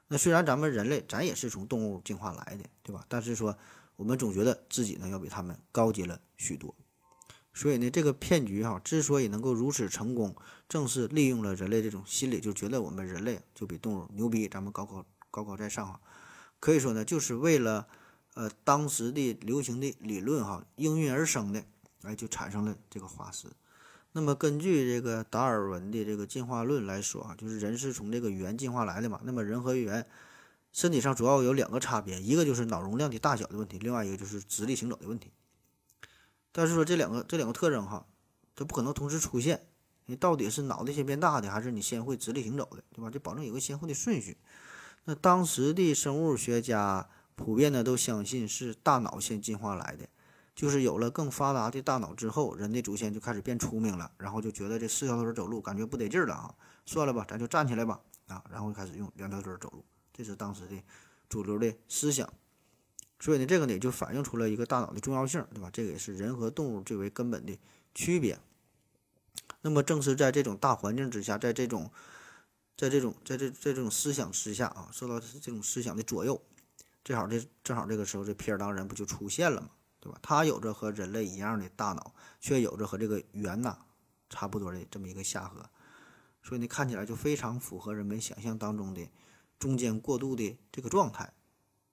[0.08, 3.02] 那虽然咱们人类咱也是从动物进化来的，对吧？
[3.08, 3.56] 但是说
[3.96, 6.74] 我们总觉得自己呢要比他们高级了许多，
[7.54, 10.36] 所以呢这个骗局哈之所以能够如此成功，
[10.68, 16.00] 正是利用了人类这种心理，就觉得我们人类就比动物牛逼，咱们高高高高在上啊。
[16.58, 17.86] 可以说呢，就是为了
[18.34, 21.64] 呃当时的流行的理论哈应运而生的，
[22.02, 23.48] 哎就产生了这个化石。
[24.12, 29.20] 那么根据这个达尔文的这个进化论来说啊，就是人是从这个猿进化来的嘛。
[29.24, 30.06] 那么人和猿
[30.72, 35.30] 身体上主要有两个差别，一个就是脑容量的大小的问题，另外一个就是直立行走的问题。
[36.52, 38.06] 但是说这两个这两个特征哈，
[38.54, 39.66] 它不可能同时出现。
[40.06, 43.10] 你到底是脑袋先变大的，还是你先会直立行走的，对吧？
[43.10, 44.36] 就保证有个先后的顺序。
[45.04, 50.08] 那当时的生物学家普遍呢都相信是大脑先进化来的。
[50.54, 56.54] 就是有了更发达的大脑之后，人的祖先就开始变聪明了，然后就觉得这四条腿走路感觉不得劲了啊，
[56.86, 60.80] 算了吧，咱就站起来吧啊，然后开始用两条腿走路，这是当时的
[61.28, 62.32] 主流的思想。
[63.18, 65.68] 所以呢，这个呢就反映出了一个大脑的重要性，对吧？
[65.72, 67.58] 这个也是人和动物最为根本的
[67.92, 68.38] 区别。
[69.62, 71.90] 那么正是在这种大环境之下，在这种，
[72.76, 76.42] 在这种在这在这种思想之下啊，受到这种思想的左右，
[77.02, 79.70] 正好这正好这个时候，这皮尔当人不就出现了吗？
[80.00, 80.18] 对吧？
[80.20, 83.78] 他有着和人类一样的大脑，却有着和这个猿呐
[84.28, 85.70] 差不多的这么一个下颌，
[86.42, 89.08] 所以呢，看起来就非常符合人们想象当中的
[89.58, 91.32] 中间过渡的这个状态，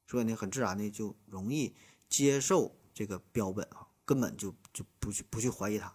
[0.08, 1.74] 所以呢，很自然的就容易
[2.10, 5.94] 接受这个标本啊，根本就就不去不去怀疑它。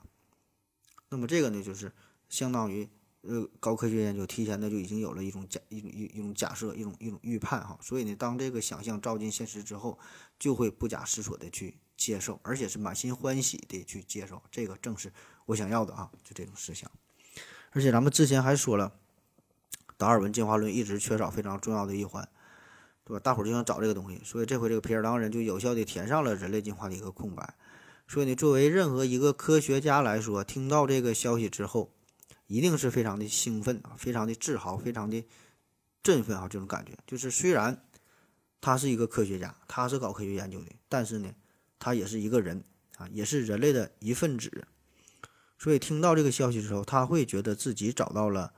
[1.08, 1.92] 那么这个呢，就是
[2.28, 2.88] 相当于
[3.22, 7.78] 呃高科学研究提前的就已经有了一种假一种一一种假设，一种一种预判哈。
[7.82, 9.98] 所以呢，当这个想象照进现实之后，
[10.38, 11.76] 就会不假思索的去。
[11.98, 15.10] 接受，而且是满心欢喜的去接受，这个正是
[15.46, 16.10] 我想要的啊！
[16.22, 16.90] 就这种思想。
[17.70, 18.92] 而且咱们之前还说了，
[19.96, 22.28] 达尔文进化论一直缺少非常重要的一环，
[23.02, 23.20] 对吧？
[23.20, 27.54] 大伙就想找这个东西，所以这回这个皮尔当人就有效的填上了人类进化的一个空白。
[28.08, 31.92] 所以呢，作为任何一个科学家来说，听到这个消息之后，
[32.46, 35.24] 一定是非常的兴奋啊，非常的自豪，非常的
[36.02, 36.48] 振奋啊！
[36.48, 37.84] 这种感觉就是，虽然
[38.60, 41.32] 他是一个科学家，他是搞科学研究的，但是呢。
[41.78, 42.64] 他也是一个人
[42.96, 44.66] 啊，也是人类的一份子，
[45.58, 48.54] 所以听到这个消息之后，他会觉得自己找到了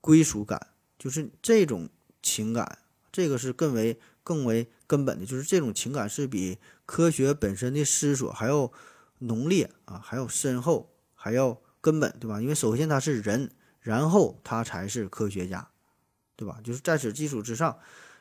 [0.00, 1.90] 归属感，就是这种
[2.22, 2.78] 情感，
[3.10, 8.72] 这个是更为更为根本的，就是这种情感是比科学本身的思索还要
[9.20, 12.42] 浓烈啊，还要深厚，还要根本，对吧？
[12.42, 13.50] 因为首先他是人，
[13.80, 15.70] 然后他才是科学家，
[16.36, 16.60] 对吧？
[16.62, 17.78] 就是在此基础之上，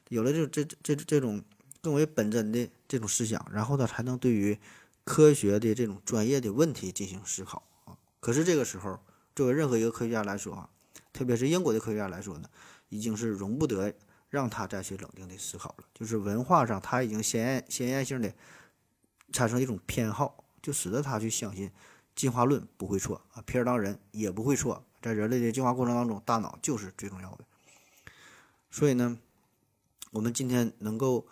[0.08, 1.44] 有了这这这这种。
[1.82, 4.60] 更为本真的这种思想，然后呢，才能对于
[5.06, 7.96] 科学的这种专业的问题进行思考啊。
[8.20, 9.00] 可是这个时候，
[9.34, 10.70] 作为任何一个科学家来说啊，
[11.14, 12.50] 特别是英国的科学家来说呢，
[12.90, 13.94] 已经是容不得
[14.28, 15.86] 让他再去冷静的思考了。
[15.94, 18.30] 就是文化上，他已经先先验性的
[19.32, 21.72] 产生一种偏好，就使得他去相信
[22.16, 27.46] 进化论不会错啊，皮尔当人也不会错，在人类的进化过程当中，大脑就是最重要的。
[28.70, 29.18] 所以呢，
[30.12, 31.26] 我们今天能够。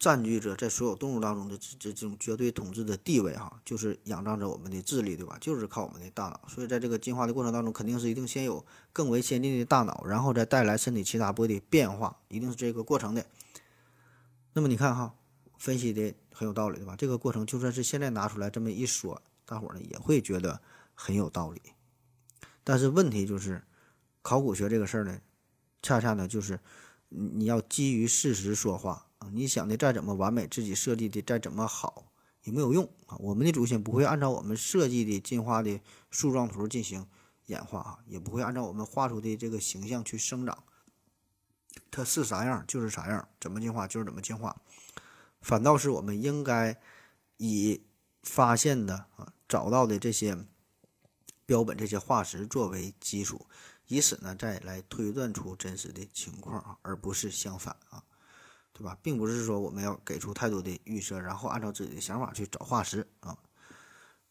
[0.00, 5.36] 占据着在所有动物当中的这这种绝对统治的地位，哈，就是仰仗着我们的智力，对吧？
[5.40, 6.40] 就是靠我们的大脑。
[6.46, 13.26] 所以在这个进化的过程当中，肯定是一定先有更为先进的大脑，然后再带来身体其他部位的变化，一定是这个过程的。
[14.52, 15.16] 那么你看哈，
[15.58, 16.96] 分析的很有道理，对吧？
[16.96, 20.62] 这个过程就算是现在拿出来这么一说，大伙儿呢也会觉得
[20.94, 21.60] 很有道理。
[22.64, 23.62] 但是问题就是，
[24.22, 25.20] 考古学这个事儿呢，
[25.82, 26.60] 恰恰呢就是
[27.08, 29.04] 你要基于事实说话。
[29.18, 32.12] 啊，你想的再怎么完美，自己设计的再怎么好，
[32.44, 33.16] 也没有用啊！
[33.18, 37.04] 我们的祖先不会按照我们设计的进化的树状图进行
[37.46, 40.62] 演化啊，也不会按照我们画出的这个形象去生长。
[41.90, 44.56] 它是啥样就是啥样，怎么进化就是怎么进化。
[45.40, 46.80] 反倒是我们应该
[47.36, 47.82] 以
[48.22, 50.36] 发现的啊、找到的这些
[51.46, 53.46] 标本、这些化石作为基础，
[53.86, 58.02] 以此呢再来推断出真实的情况啊，而不是相反啊。
[58.72, 63.36] 对吧，并不是说我们要给出太多的预设，然后按照自己的想法去找化石啊。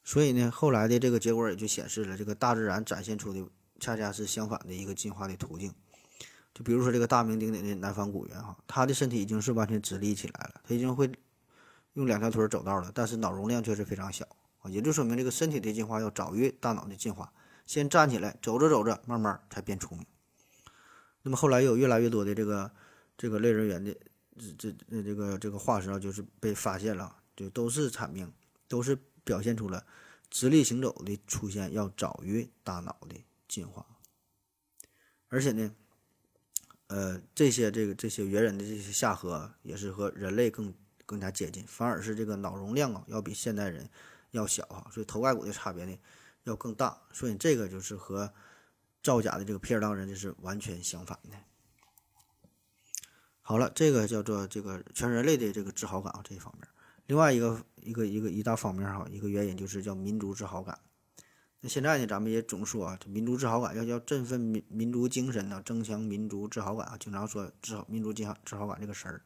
[0.05, 3.45] 所以呢，后来的这个结果也就显示了，这个大自然展现出的
[3.77, 5.73] 恰恰是相反的一个进化的途径。
[6.57, 11.11] 就比如说这个大名鼎鼎的南方古猿哈，它的身体已经是完全直立起来了，它已经会
[11.93, 14.25] 用两条腿走道了，但是脑容量却是非常小
[14.61, 17.31] 啊，也就说明这个身体的进化要早于大脑的进化。
[17.67, 20.07] 先站起来，走着走着，慢慢才变聪明。
[21.21, 22.71] 那么后来有越来越多的这个
[23.15, 23.95] 这个类人猿的
[24.57, 28.33] 这这这个这个化石啊，就是被发现了，就都是阐明，
[28.67, 29.85] 都是表现出了
[30.31, 33.15] 直立行走的出现要早于大脑的
[33.47, 33.85] 进化。
[35.27, 35.75] 而且呢，
[36.87, 40.73] 呃，这些这个这些猿人的这些下颌也是和人类更
[41.05, 43.89] 更加接近，反而是这个脑容量啊要比现代人
[44.31, 45.97] 要小啊，所以头盖骨的差别呢。
[46.43, 48.33] 要更大，所以这个就是和
[49.03, 51.35] 造假的这个皮尔当人就是完全相反的。
[53.41, 56.65] 好了，这个叫做这个全人类的这个自豪感啊这一方面。
[57.07, 60.79] 另外一个一个一个一大方面哈，一个原因就是叫民族自豪感。
[61.67, 69.21] 现在呢，咱们也总说啊，这民族自豪感要要振奋民民族精神呢，增强民族自豪感啊，经常说自豪民族自豪自豪感这个词儿。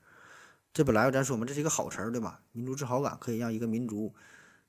[0.73, 2.41] 这本来咱说嘛，这是一个好词儿对吧？
[2.51, 4.13] 民族自豪感可以让一个民族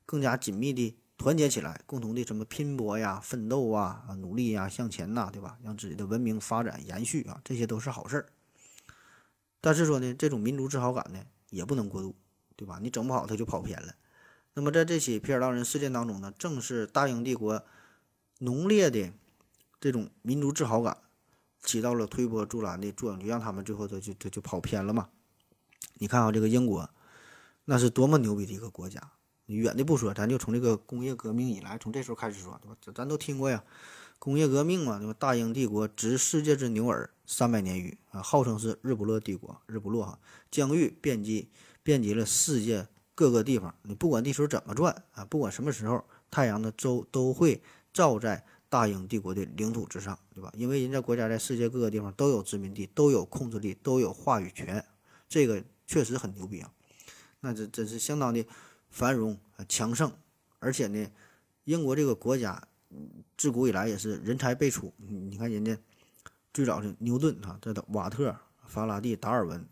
[0.05, 0.97] 更加紧密的。
[1.19, 5.57] 团结起来，共同的什么拼搏呀、奋斗啊、啊努力呀、向前呐，对吧？
[5.63, 8.27] 让自己的文明发展延续啊，这些都是好事儿。
[9.61, 11.21] 但是说呢，这种民族自豪感呢，
[11.51, 12.17] 也不能过度，
[12.57, 12.81] 对吧？
[12.83, 13.95] 你整不好，他就跑偏了。
[14.55, 17.65] 那么在这起皮尔当人事件当中呢，正是大英帝国
[18.39, 19.13] 浓烈的
[19.81, 20.99] 这种民族自豪感
[21.63, 25.09] 起到了推波助澜的作用，就让他们最后他就他就跑偏了嘛。
[25.95, 26.91] 你看啊，这个英国，
[27.65, 29.13] 那是多么牛逼的一个国家。
[29.47, 32.77] 远的不说，咱就从这个工业革命以来，从这时候开始说，对吧？
[32.81, 33.63] 咱咱都听过呀，
[34.19, 35.15] 工业革命嘛，对吧？
[35.19, 40.19] 大英帝国执世界之牛耳三百年余啊，号称是日不落帝国，日不落哈，
[40.51, 41.51] 疆域遍及
[41.83, 43.75] 遍及了世界各个地方。
[43.83, 50.51] 你不管地球怎么转啊，不管什么时候，太阳的周都会照在大英帝国的领土之上，对吧？
[50.57, 54.85] 因为人家国家在世界各个地方都有殖民地，都有控制力，都有话语权，
[55.29, 56.73] 这个确实很牛逼啊，
[57.41, 58.47] 那这真是相当的。
[58.91, 60.13] 繁荣啊，强盛，
[60.59, 61.11] 而且呢，
[61.65, 62.63] 英国这个国家
[63.39, 64.93] 自古以来也是人才辈出。
[64.99, 65.75] 你看人家
[66.53, 68.37] 最早是牛顿啊，再到瓦特、
[68.67, 69.67] 法拉第、达尔文，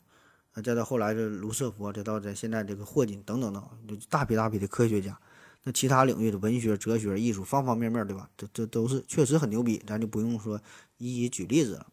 [0.52, 5.18] 啊，再到后来的卢瑟福，再到咱现在这个霍金等等等，就大批大批的科学家。
[5.62, 8.30] 那其他领域的文学、哲学、艺术，方方面面，对吧？
[8.36, 10.60] 这这都是确实很牛逼，咱就不用说
[10.98, 11.86] 一一举例子了。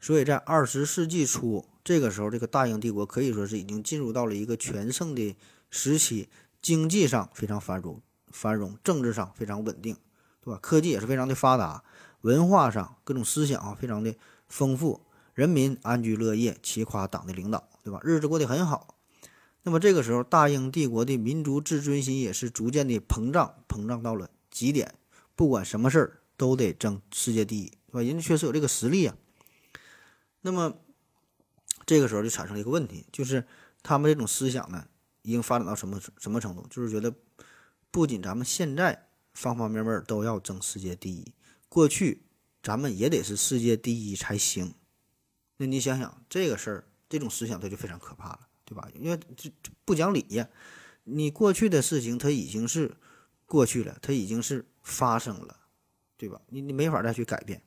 [0.00, 5.36] 所以在二十世纪初，这个时候，这个大英帝国可以说是已经进入到了一个全盛的。
[5.70, 6.30] 时期
[6.62, 9.94] 经济上非常繁荣，繁荣政治上非常稳定，
[10.40, 10.58] 对吧？
[10.62, 11.84] 科技也是非常的发达，
[12.22, 14.14] 文化上各种思想啊非常的
[14.48, 15.02] 丰富，
[15.38, 18.00] 人民安居乐业，齐夸党的领导，对吧？
[18.02, 18.96] 日子过得很好。
[19.62, 24.96] 那么这个时候，大英帝国的民族自尊心也是逐渐的膨胀，膨胀到了极点，
[25.36, 28.02] 不管什么事儿都得争世界第一，对吧？
[28.02, 29.16] 人家确实有这个实力啊。
[30.40, 30.76] 那么
[31.86, 33.46] 这个时候就产生了一个问题，就是
[33.84, 34.88] 他们这种思想呢？
[35.22, 36.66] 已经发展到什么什么程度？
[36.68, 37.14] 就是觉得，
[37.92, 41.32] 不仅咱们现在方方面面都要争世界第一，
[41.68, 42.24] 过去
[42.60, 44.74] 咱们也得是世界第一才行。
[45.58, 48.88] 那你想想这个事儿，这种思想它就非常可怕了，对吧？
[48.94, 50.48] 因为这这不讲理呀！
[51.04, 52.96] 你过去的事情它已经是
[53.44, 55.54] 过去了，它已经是发生了，
[56.16, 56.40] 对吧？
[56.48, 57.62] 你你没法再去改变。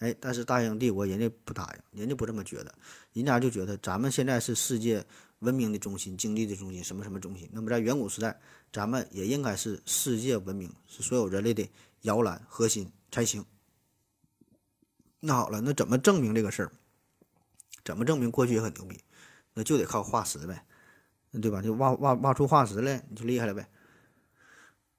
[0.00, 2.74] 哎，但是大英帝国人家不答应，人家不这么觉得，
[3.14, 5.04] 人家就觉得咱们现在是世界。
[5.40, 7.46] 文明的中心，经济的中心，什么什么中心？
[7.52, 8.40] 那么在远古时代，
[8.72, 11.68] 咱们也应该是世界文明，是所有人类的
[12.02, 13.44] 摇篮核心才行。
[15.20, 16.72] 那好了，那怎么证明这个事儿？
[17.84, 18.98] 怎么证明过去也很牛逼？
[19.52, 20.64] 那就得靠化石呗，
[21.40, 21.60] 对吧？
[21.60, 23.68] 就挖挖挖出化石来，你就厉害了呗。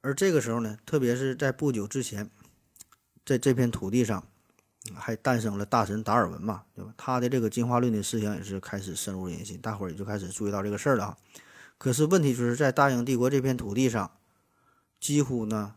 [0.01, 2.29] 而这个时候呢，特别是在不久之前，
[3.25, 4.23] 在这片土地上。
[4.93, 6.93] 还诞生了大神达尔文嘛，对吧？
[6.95, 11.17] 他的这个进化论的思想也是开始深入人心，大伙儿也就开始注意到这个事儿了啊。
[11.79, 14.11] 可是问题就是在大英帝国这片土地上，
[14.99, 15.73] 几乎呢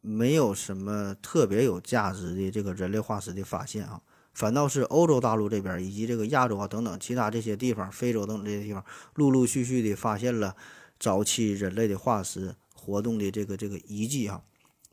[0.00, 4.00] 没有什么特别有价值的这个人类化石的发现啊，
[4.36, 8.84] 反倒是欧洲大陆这边以及这个亚洲啊等等其他这些地方，非洲等等这些地方，
[9.14, 10.54] 陆陆续续的发现了
[11.00, 14.42] 早期人类的化石活动的这个这个遗迹啊，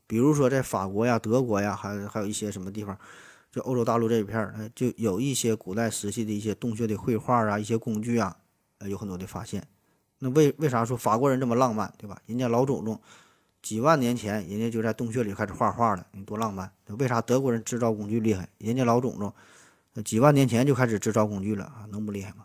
[0.06, 2.98] 比如说在法国呀、德国呀，还还有一些什么地方。
[3.52, 8.34] 就欧洲大陆这一片儿，就有一些古代时期的一些洞穴的绘画啊，一些工具啊，
[8.78, 9.64] 呃，有很多的发现。
[10.20, 12.18] 那为为啥说法国人这么浪漫，对吧？
[12.24, 12.98] 人家老祖宗
[13.64, 16.70] 几万年前，人家就在洞穴里开始画画了，你多浪漫。
[16.98, 18.46] 为啥德国人制造工具厉害？
[18.58, 19.32] 人家老祖宗
[20.04, 22.44] 几万年前就开始制造工具了啊，能不厉害吗？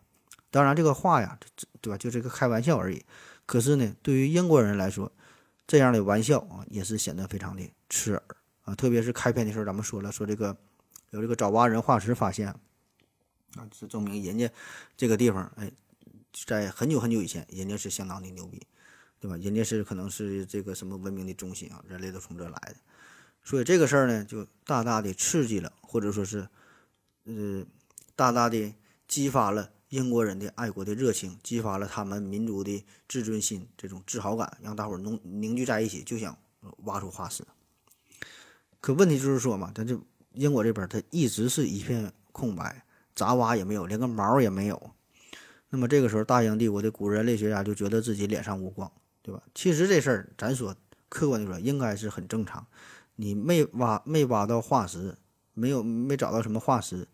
[0.49, 1.37] 当然，这个画呀，
[1.81, 1.97] 对吧？
[1.97, 3.03] 就是个开玩笑而已。
[3.45, 5.11] 可是呢，对于英国人来说，
[5.67, 8.23] 这样的玩笑啊，也是显得非常的刺耳
[8.63, 8.73] 啊。
[8.73, 10.55] 特别是开篇的时候，咱们说了，说这个。
[11.11, 12.49] 有这个爪哇人化石发现，
[13.55, 14.47] 啊，这证明人家
[14.95, 15.71] 这个地方，哎，
[16.45, 18.61] 在很久很久以前，人家是相当的牛逼，
[19.19, 19.35] 对吧？
[19.37, 22.75] 人家是可能是这个什么文明的中心啊，人类都从这来的。
[23.43, 26.47] 所以这个事儿呢，就大大的刺激了，或者说是，
[27.25, 27.65] 呃，
[28.15, 28.73] 大大的
[29.07, 36.37] 激发了英国人的爱国的热情，激发了他们民族的自尊心这种自豪感，让大伙儿凝凝聚在一起，就想
[36.83, 37.43] 挖出化石。
[38.79, 39.99] 可问题就是说嘛，咱这
[40.33, 42.85] 英国这边它一直是一片空白，
[43.15, 44.91] 咋挖也没有，连个毛也没有。
[45.69, 48.91] 那么这个时候，大英帝国的古人类学家就觉得自己脸上无光，
[49.21, 49.43] 对吧？
[49.53, 50.75] 其实这事儿咱说
[51.07, 52.65] 客观的说，应该是很正常。
[53.15, 55.17] 你没挖没挖到化石，
[55.53, 57.07] 没有没找到什么化石，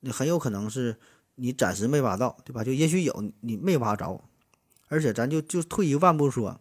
[0.00, 0.96] 你很有可能是
[1.36, 2.64] 你暂时没挖到，对吧？
[2.64, 4.24] 就也许有你没挖着，
[4.88, 6.60] 而且咱就就退一万步说，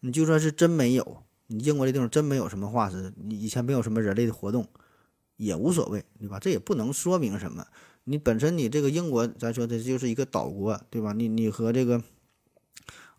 [0.00, 4.68] 你就算是真没有，你英国这地方真没有什么化石，你以前没有什么人类的活动，
[5.36, 6.38] 也无所谓，对吧？
[6.38, 7.66] 这也不能说明什么。
[8.04, 11.12] 你本身你这个英国，咱说这就是一个岛国，对吧？
[11.12, 12.00] 你你和这个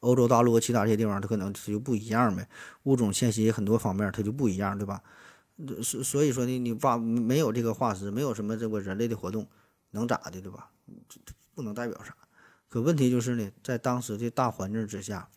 [0.02, 2.48] 欧洲大陆和其他这些地方，它可能它就不一样呗，
[2.84, 5.02] 物种迁徙很多方面它就不一样，对吧？
[5.84, 9.48] 所所以说呢，你把没有这个化石，没有什么这个人类的活动，
[9.92, 10.72] 能咋的，对吧？
[11.08, 12.16] 这不能代表啥。
[12.68, 15.30] 可问题就是呢，在当时的大环境之下，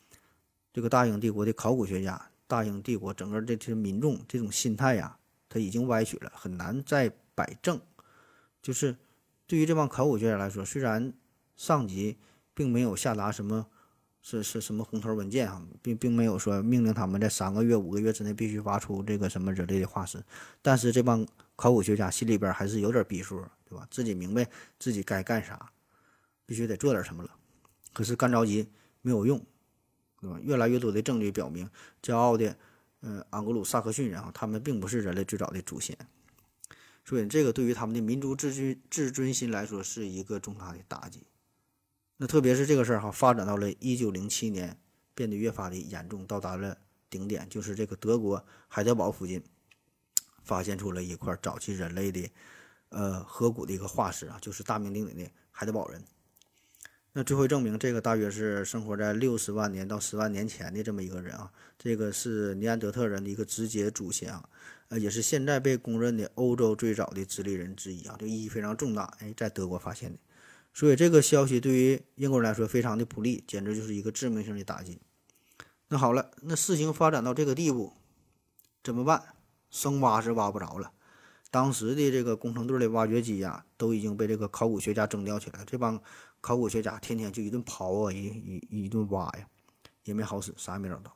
[0.72, 5.18] 这个大英帝国的考古学家，大英帝国整个这些民众这种心态呀，
[5.50, 7.78] 他已经歪曲了，很难再摆正。
[8.62, 8.96] 就是
[9.46, 11.12] 对于这帮考古学家来说，虽然
[11.54, 12.16] 上级
[12.54, 13.66] 并没有下达什么。
[14.26, 20.24] 是是什么红头文件啊，并并没有说命令他们在三个月、五个月之内必须挖出这个什么人类的化石，
[20.62, 23.86] 但是这帮考古学家心里边还是有点逼数，对吧？
[23.90, 24.48] 自己明白
[24.78, 25.70] 自己该干啥，
[26.46, 27.30] 必须得做点什么了。
[27.92, 28.66] 可是干着急
[29.02, 29.38] 没有用，
[30.22, 30.40] 对吧？
[30.42, 31.68] 越来越多的证据表明，
[32.02, 32.56] 骄傲的
[33.02, 35.94] 嗯安格鲁萨克逊人啊，他们并不是人类最早的祖先，
[37.04, 41.26] 所以这个对于他们的民族自尊自尊心来说是一个重大的打击。
[42.16, 44.78] 那特别是这个事儿哈，发展到了一九零七年，
[45.16, 46.78] 变得越发的严重，到达了
[47.10, 49.42] 顶点，就是这个德国海德堡附近，
[50.44, 52.30] 发现出了一块早期人类的，
[52.90, 56.04] 呃，颌骨的一个化石啊，就是大名鼎鼎的海德堡人。
[57.16, 64.48] 那最后证明，这个大约是生活在六十万年到十万年前的这么一个人啊，这个是尼安德特人的一个直接祖先啊，
[64.88, 69.12] 呃，也是现在被公认的欧洲最早的直立人之一啊，这意义非常重大。
[69.18, 70.18] 哎，在德国发现的。
[70.74, 75.00] 所以这个消息对于英国人来说非常的不利，简直就是一个致命性的打击。
[75.86, 77.92] 那好了，那事情发展到这个地步，
[78.82, 79.36] 怎么办？
[79.70, 80.90] 生挖是挖不着了。
[81.52, 85.64] 当时的这个工程队的挖掘机呀，都已经被这个考古学家征调起来。
[85.64, 86.02] 这帮
[86.40, 88.26] 考古学家天天就一顿刨啊，一
[88.68, 89.46] 一一顿挖呀，
[90.02, 91.14] 也没好使，啥也没找到。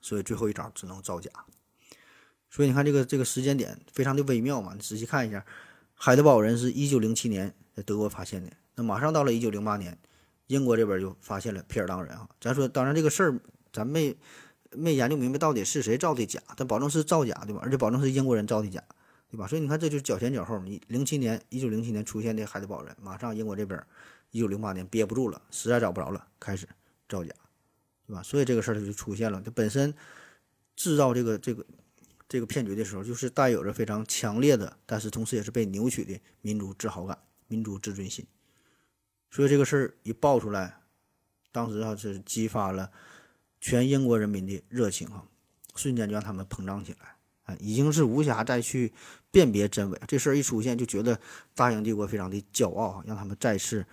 [0.00, 1.28] 所以最后一招只能造假。
[2.48, 5.44] 所以你看这个这个时间点非常的微妙嘛，你仔细看一下，
[5.94, 7.56] 海德堡人是一九零七年。
[7.74, 9.98] 在德国发现的，那马上到了一九零八年，
[10.46, 12.28] 英国这边就发现了皮尔当人啊。
[12.40, 13.40] 咱说，当然这个事儿
[13.72, 14.16] 咱没
[14.70, 17.60] 没研究明白到底是谁造的假，但保证是造假对吧？
[17.64, 18.82] 而且保证是英国人造的假，
[19.30, 19.46] 对吧？
[19.46, 20.58] 所以你看，这就是脚前脚后。
[20.60, 23.82] 你零七年，一九零七年出现的海德堡人，马上英国这边
[24.30, 26.68] 一九零八年憋不住了，实在找不着了，开始
[27.08, 27.32] 造假，
[28.06, 28.22] 对吧？
[28.22, 29.42] 所以这个事儿就出现了。
[29.44, 29.92] 它本身
[30.76, 31.64] 制造这个这个
[32.28, 37.18] 这个骗局的时候，就是带有着非常强烈的，但是同时也是被扭曲的民族自豪感。
[37.48, 38.26] 民族自尊心，
[39.30, 40.80] 所以这个事儿一爆出来，
[41.52, 42.90] 当时啊是激发了
[43.60, 45.24] 全英国人民的热情啊，
[45.76, 48.92] 瞬间就让他们膨胀起来啊，已经是无暇再去
[49.30, 50.00] 辨别真伪。
[50.08, 51.20] 这事儿一出现，就觉得
[51.54, 53.84] 大英帝国非常的骄傲啊，让他们再次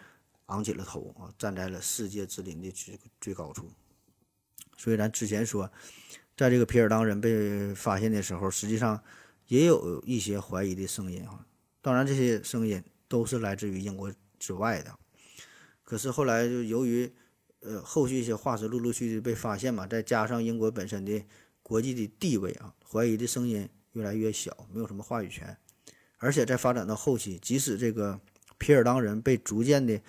[0.46, 3.70] 昂起了头啊，站在了世界之林的最最高处。
[4.78, 5.72] 所以咱之前说，
[6.36, 9.04] 在这个皮尔当人被发现的时候，实际上
[9.48, 11.46] 也有一些怀疑的声音啊，
[11.82, 12.84] 当然这些声音。
[13.12, 14.10] 都是来自于英国
[14.40, 14.98] 之外的，
[15.84, 17.12] 可是后来就由于，
[17.60, 21.22] 呃，后续一些化石陆陆续续被发现嘛，再加上英国本身的
[21.62, 25.58] 国际的地位啊，怀疑的声音越来越小，没有什么话语权。
[26.20, 28.18] 而且在发展到后期，即使这个
[28.58, 30.02] 皮尔当人被逐渐的，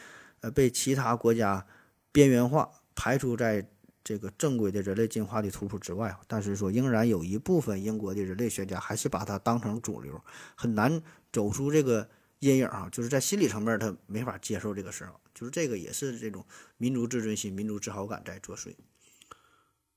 [0.42, 1.66] 呃，被其他国家
[2.12, 3.68] 边缘化，排除在
[4.04, 10.22] 这个正规的人类进化的图谱之外，但是说仍然有一部分英国的人类学家还是把它当成主流，
[10.54, 11.02] 很难
[11.32, 12.08] 走出这个。
[12.42, 16.44] 阴影啊，就是在心理层面，他没法接受这个事儿，就是这个也是这种
[16.76, 18.74] 民族自尊心、民族自豪感在作祟。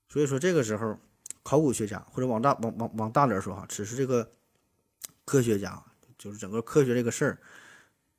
[0.08, 0.96] 所以说，这个时候，
[1.42, 4.30] 考古学家或者往大往往往大点说哈，只是这个
[5.24, 5.82] 科学家，
[6.16, 7.38] 就是整个科学这个事儿，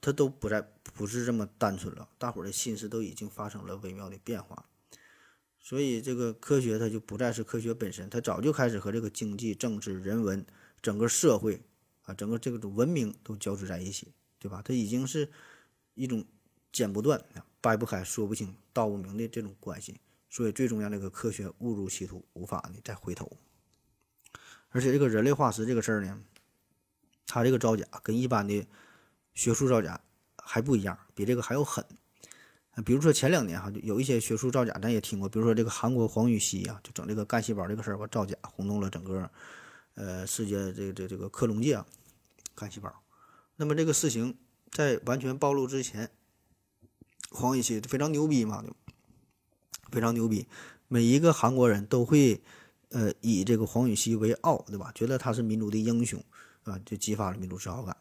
[0.01, 4.65] 他都不再不是这么单纯了，大伙儿的心思都已经发生了微妙的变化。
[5.61, 10.45] 所以，这个科学它就不再是科学本身，它早就开始和这个经济、政治、人文
[10.81, 11.61] 整个社会。
[12.03, 14.61] 啊，整个这个文明都交织在一起，对吧？
[14.64, 15.30] 它已经是
[15.93, 16.26] 一种
[16.72, 17.23] 剪不断、
[17.61, 19.99] 掰不开、说不清、道不明的这种关系。
[20.30, 23.31] 所以最终让这个科学误入歧途，无法呢再回头。
[24.69, 26.22] 而且这个人类化石这个事儿呢，
[27.26, 28.68] 它这个造假跟一般的
[29.34, 29.99] 学术造假
[30.35, 31.84] 还不一样，比这个还要狠。
[32.85, 39.31] 比如说前两年哈，就有一些学术造假，咱也听过，比如说这个韩国黄禹锡啊，就整这个干细胞这个事儿吧，造假轰动了整个
[39.95, 41.85] 呃世界这这这个克隆界啊，
[42.53, 42.93] 干细胞。
[43.57, 44.38] 那么这个事情
[44.71, 46.09] 在完全暴露之前，
[47.29, 48.75] 黄禹锡非常牛逼嘛，就
[49.91, 50.47] 非常牛逼，
[50.88, 52.41] 每一个韩国人都会
[52.89, 54.91] 呃以这个黄禹锡为傲，对吧？
[54.95, 56.23] 觉得他是民族的英雄
[56.63, 57.97] 啊，就激发了民族自豪感。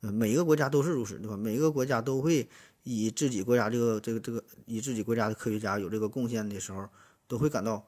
[0.00, 1.36] 呃，每一个国家都是如此，对吧？
[1.36, 2.48] 每一个国家都会。
[2.84, 6.88] 以自己国家这个这个这个以自己国家的科学家有这个贡献的时候，
[7.28, 7.86] 都会感到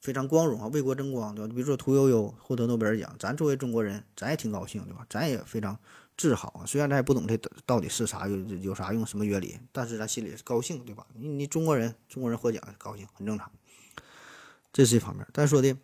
[0.00, 1.52] 非常光荣啊，为国争光，对吧？
[1.54, 5.06] 比如说屠呦呦获得诺贝尔奖，咱作为中国人，咱也挺高兴，对吧？
[5.10, 5.78] 咱也非常
[6.20, 6.66] 自豪啊。
[6.66, 7.34] 虽然咱也不懂这
[7.64, 11.06] 到底是啥，有有啥用，什么原理，但是咱心里是高兴，对吧？
[11.14, 13.50] 你你中国人，中国人获奖高兴，很正常。
[14.72, 15.26] 这是一方面。
[15.32, 15.74] 咱说的，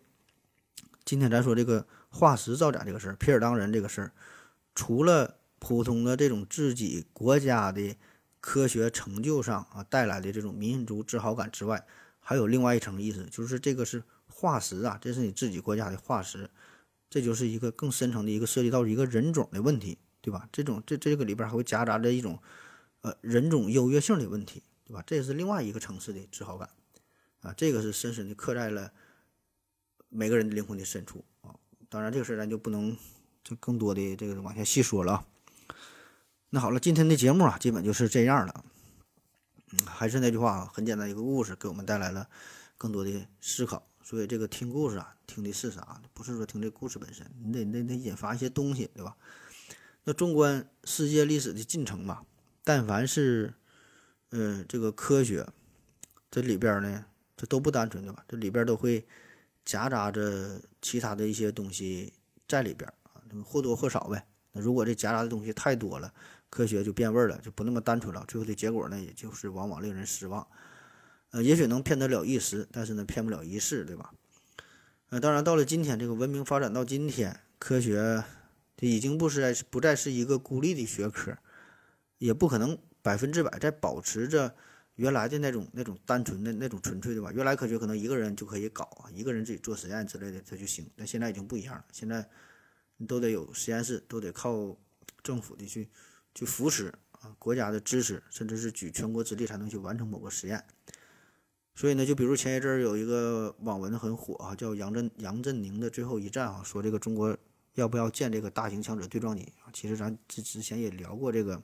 [1.05, 4.11] 今天咱说这个化石造假这个事儿，皮尔当人这个事儿，
[4.75, 7.95] 除了普通的这种自己国家的。
[8.39, 11.85] 科学成就上啊带来的这种民族自豪感之外，
[12.19, 16.49] 还有另外一层意思，就是这个是化石啊，这是你自己国家的化石，
[17.09, 19.97] 这就是一个更深层的一个涉及到一个人种的问题，
[20.27, 20.45] 对吧？
[20.51, 22.37] 这种这这个里边还会夹杂着一种
[22.99, 25.01] 呃人种优越性的问题，对吧？
[25.07, 26.69] 这也是另外一个层次的自豪感
[27.43, 28.91] 啊，这个是深深的刻在了
[30.09, 31.55] 每个人的灵魂的深处啊。
[31.87, 32.97] 当然，这个事儿咱就不能
[33.41, 35.25] 就更多的这个往下细说了啊。
[36.49, 38.65] 那好了，今天的节目啊，基本就是这样了。
[39.71, 42.27] 嗯，还是那句话啊，很简单一个故事，给我们带来了
[42.77, 43.87] 更多的思考。
[44.03, 46.01] 所以这个听故事啊，听的是啥？
[46.13, 49.15] 不是说听这故事本身，你得得得引发一些东西，对吧？
[50.07, 52.23] 那纵观世界历史的进程吧，
[52.63, 53.53] 但凡是
[54.31, 55.45] 嗯这个科学，
[56.31, 57.03] 这里边呢，
[57.35, 58.23] 这都不单纯，的吧？
[58.25, 59.05] 这里边都会
[59.65, 62.13] 夹杂着其他的一些东西
[62.47, 64.25] 在里边啊，或多或少呗。
[64.53, 66.13] 那如果这夹杂的东西太多了，
[66.49, 68.23] 科学就变味了，就不那么单纯了。
[68.29, 70.47] 最后的结果呢，也就是往往令人失望。
[71.31, 74.13] 呃，也许能骗得了一时，但是呢，骗不了一世，对吧？
[75.09, 78.23] 呃，当然，到了今天，这个文明发展到今天，科学
[78.77, 81.37] 这已经不是在不再是一个孤立的学科，
[82.19, 84.55] 也不可能百分之百在保持着
[84.95, 87.29] 原来的那种那种单纯的那种纯粹，的吧？
[87.33, 90.89] 原来科学可能一个人就可以搞啊，一个人自己做实验之类的，这就行。
[90.95, 92.29] 那现在已经不一样了，现在
[92.95, 94.77] 你都得有实验室，都得靠
[95.21, 95.89] 政府的去。
[96.35, 100.63] 去扶持啊，国家的支持，甚至是举全国之力才能去完成某个实验。
[101.73, 107.35] 所以呢，就比如前一阵儿有一个网文很火啊，叫杨振杨振宁的最后一战啊，说这个中国
[107.81, 109.71] 要不要建这个大型强子对撞机啊？
[109.73, 111.61] 其实咱之之前也聊过这个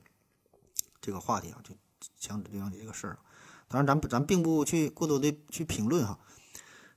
[0.99, 1.76] 这个话题啊，就
[2.18, 3.19] 强子对撞机这个事儿。
[3.68, 6.19] 当然，咱咱并不去过多的去评论哈，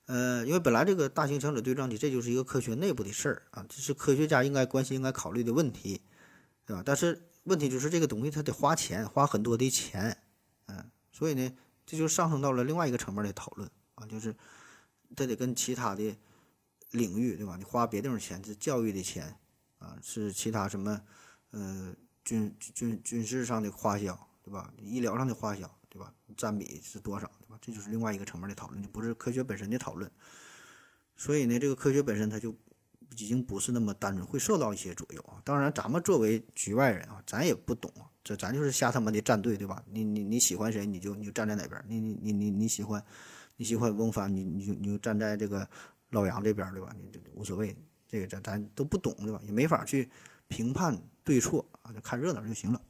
[0.07, 6.03] 呃，因为本来这个大型强子对撞机这就是一个科学内部的事儿啊，这是科学家应该关心、应该考虑的问题，
[6.65, 6.83] 对吧？
[6.85, 7.23] 但是。
[7.47, 10.21] 问题就是这个东西它得花钱，花很多的钱，
[10.67, 11.53] 嗯，所以呢，
[11.87, 14.35] 这就上升到了另外一个层面的讨论啊，就是
[15.15, 16.17] 这得跟其他的
[16.91, 17.57] 领域，对吧？
[17.57, 19.37] 你花别地方钱是教育的钱
[19.79, 21.01] 啊，是其他什么，
[21.51, 21.95] 呃，
[22.25, 24.73] 军军军事上的花销，对吧？
[24.83, 26.13] 医疗上的花销，对吧？
[26.37, 27.59] 占比是多少，对吧？
[27.61, 30.11] 这就是另外一个层面的讨论，就不是科学本身的讨论。
[31.17, 32.57] 所以呢，这个科学本身它就。
[33.13, 35.41] 已经不是那么单纯，会受到一些左右啊。
[35.43, 37.91] 当然，咱们作为局外人啊，咱也不懂，
[38.23, 39.83] 这咱就是瞎他妈的站队，对吧？
[39.91, 41.83] 你你你喜欢谁，你就你就站在哪边。
[41.89, 43.03] 你你你你你喜欢
[43.57, 45.67] 你喜欢翁帆，你你就你就站在这个
[46.17, 46.93] 老杨这边，对吧？
[46.99, 47.77] 你这无所谓，
[48.09, 49.41] 这个咱咱都不懂，对吧？
[49.45, 50.11] 也没法去
[50.49, 52.81] 评判对错啊，就看热闹就行了。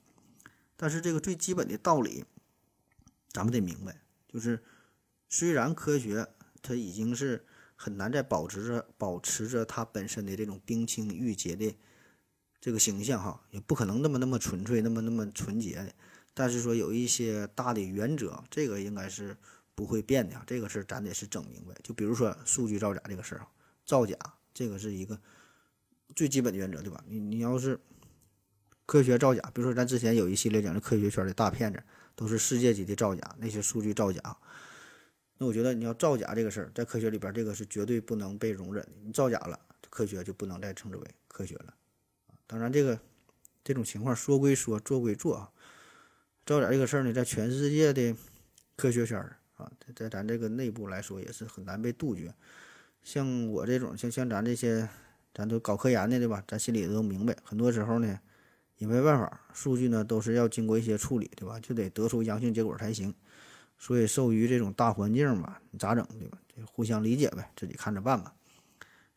[0.77, 2.25] 但是这个最基本的道理，
[3.33, 4.63] 咱们得明白，就是
[5.29, 6.27] 虽然科学
[6.63, 7.45] 它已经是。
[7.79, 11.77] 很难再保持着保持着它本身的这种冰清玉洁的
[12.59, 15.93] 这个形象哈，也不可能那么那么纯粹，那么那么纯洁的。
[16.33, 19.37] 但是说有一些大的原则，这个应该是
[19.77, 20.43] 不会变的啊。
[20.45, 21.73] 这个事儿咱得是整明白。
[21.85, 23.47] 就比如说数据造假这个事儿，
[23.85, 24.17] 造假
[24.53, 25.17] 这个是一个
[26.17, 27.05] 最基本的原则，对吧？
[27.07, 27.79] 你你要是
[28.85, 31.81] 科学造假，比如说咱之前有一系列讲的科学圈的大骗子，
[32.17, 34.37] 都是世界级的造假，那些数据造假。
[35.39, 38.93] 那我觉得你要造假这个事儿，在科学里边，这个是绝对不能被容忍的。
[39.05, 41.75] 你造假了，科学就不能再称之为科学了。
[42.47, 42.99] 当然，这个
[43.63, 45.51] 这种情况说归说，做归做啊。
[46.47, 48.17] 造假这个事儿呢，在全世界的
[48.77, 52.33] 科学圈儿啊，在咱这个内部来说，也是很难被杜绝。
[53.03, 54.89] 像我这种，像像咱这些，
[55.33, 56.43] 咱都搞科研的，对吧？
[56.47, 58.19] 咱心里都明白，很多时候呢，
[58.79, 61.59] 也没办法，数据呢都是要经过一些处理，对吧？
[61.61, 63.15] 就得得出阳性结果才行。
[63.79, 66.39] 所以受于这种大环境嘛，你咋整，对吧？
[66.73, 68.35] 互相理解呗，自己看着办吧。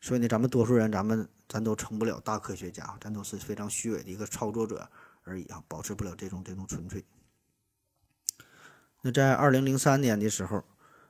[0.00, 4.88] 所以呢，咱们多数人，咱们咱都成不了大科学家，咱都是非常虚伪的一个操作者
[5.24, 7.04] 而已啊，保持不了这种这种纯粹。
[9.02, 10.62] 那在二零零三年的时候，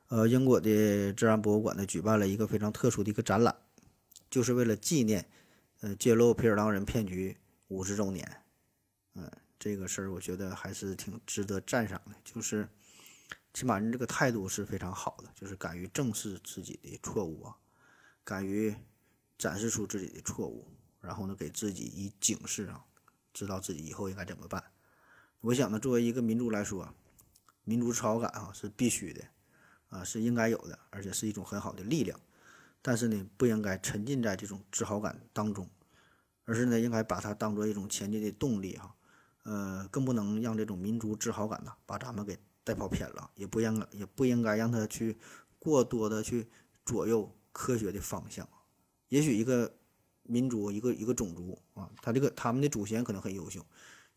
[0.07, 3.55] 呃，英国的自然博物馆呢举办了一个非常特殊的一个展览，
[4.29, 5.29] 就是为了纪念，
[5.81, 7.37] 呃，揭露皮尔狼人骗局
[7.67, 8.43] 五十周年。
[9.15, 12.67] 嗯，这个事儿我觉得还是挺值得赞赏的，就是
[13.53, 17.55] 起码人这个态度是非常好的，就是敢于正视自己的错误啊。
[18.23, 18.73] 敢于
[19.37, 20.65] 展示出自己的错误，
[21.01, 22.85] 然后呢，给自己以警示啊，
[23.33, 24.63] 知道自己以后应该怎么办。
[25.41, 26.93] 我想呢，作为一个民族来说，
[27.63, 29.23] 民族自豪感啊是必须的，
[29.89, 32.19] 啊是应该有的，而且是一种很好的力量。
[32.81, 35.69] 但是呢，不应该沉浸在这种自豪感当中，
[36.45, 38.95] 而是呢，应该把它当做一种前进的动力哈。
[39.43, 45.17] 呃，更不能让这种民族自豪感呢把咱们给带跑偏了，也不应该也不应该让他去
[45.59, 46.47] 过多的去
[46.85, 47.35] 左右。
[47.53, 48.47] 科学的方向，
[49.09, 49.75] 也许一个
[50.23, 53.59] 民族、一个一个种族啊，他这个他们的祖先可能很优秀；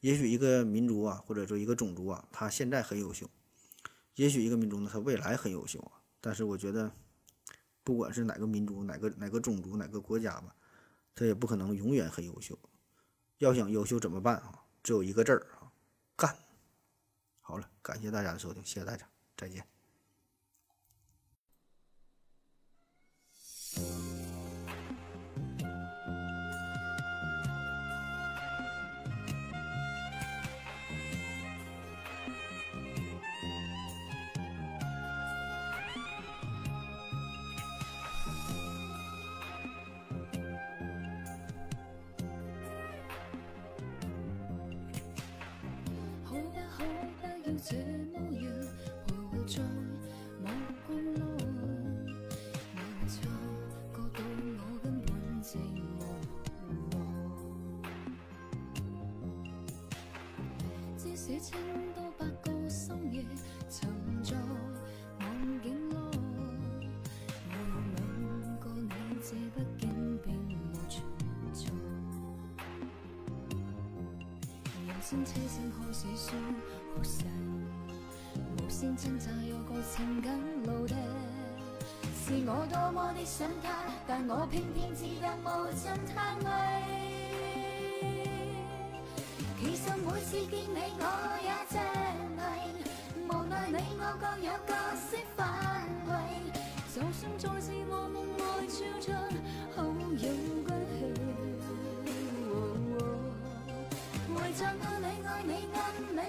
[0.04, 3.26] 也许一个民族啊，或者说一个种族啊，他现在很优秀；
[4.16, 5.92] 也许一个民族呢，他未来很优秀啊。
[6.20, 6.92] 但是我觉得，
[7.82, 10.54] 不管是哪个民族、哪个哪个种族、哪个国家吧，
[11.14, 12.58] 他也不可能永远很优秀。
[13.38, 14.66] 要想优秀怎么办啊？
[14.82, 15.72] 只有一个字儿啊，
[16.14, 16.36] 干！
[17.40, 19.08] 好了，感谢大家的收听，谢谢大家，
[19.38, 19.73] 再见。
[75.24, 76.36] 车声开始酸，
[76.94, 77.24] 好细。
[78.58, 80.94] 无声挣扎有个情感路的，
[82.14, 86.46] 是我多么的想他，但我偏偏只得无尽叹谓。
[89.60, 90.78] 其实每次见你。
[91.00, 91.02] 我
[91.40, 91.74] 也着
[92.36, 92.38] 迷，
[93.28, 93.78] 无奈你。
[93.98, 94.74] 我各有各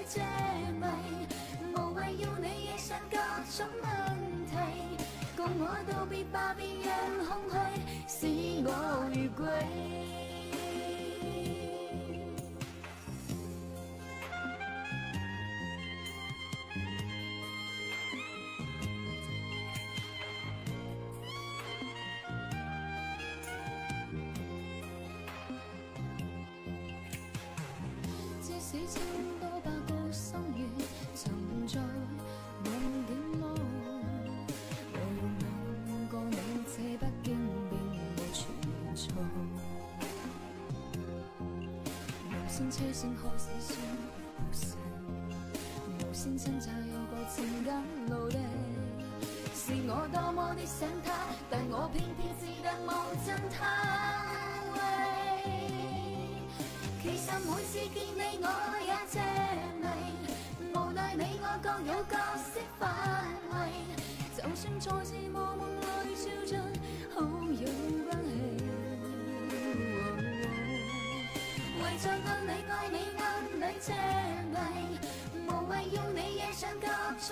[0.06, 0.22] 暗里着
[0.80, 0.86] 迷。
[1.76, 3.18] 无谓要你惹上各
[3.57, 3.86] 种问
[4.45, 4.53] 题，
[5.36, 5.61] 共我
[5.91, 6.90] 道别吧，别让
[7.26, 7.56] 空虚
[8.07, 8.69] 使我
[9.14, 10.05] 如归。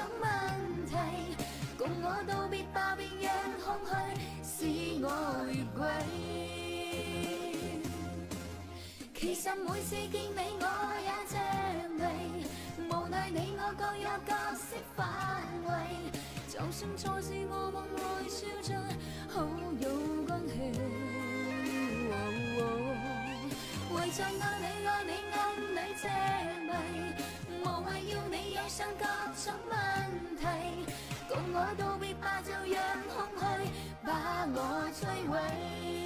[0.04, 0.26] 种问
[0.86, 0.92] 题，
[1.78, 3.32] 共我道别吧，别让
[3.64, 3.66] 空
[4.44, 5.08] 虚使我
[5.48, 5.82] 如归。
[9.16, 10.66] 其实每次见你我
[11.00, 11.34] 也着
[11.96, 12.02] 迷，
[12.90, 15.02] 无奈你我各有角色范
[15.66, 15.72] 围，
[16.50, 18.76] 就算再次我梦内照进，
[19.30, 19.34] 好
[19.80, 19.86] 有
[20.28, 20.52] 关系。
[23.94, 24.28] 为着爱
[24.60, 26.04] 你爱你暗里着
[26.68, 26.70] 迷，
[27.74, 29.06] 无谓要你惹上各
[29.36, 30.86] 种问题
[31.28, 33.70] 共我道别吧就让空虚
[34.06, 36.03] 把我摧毁。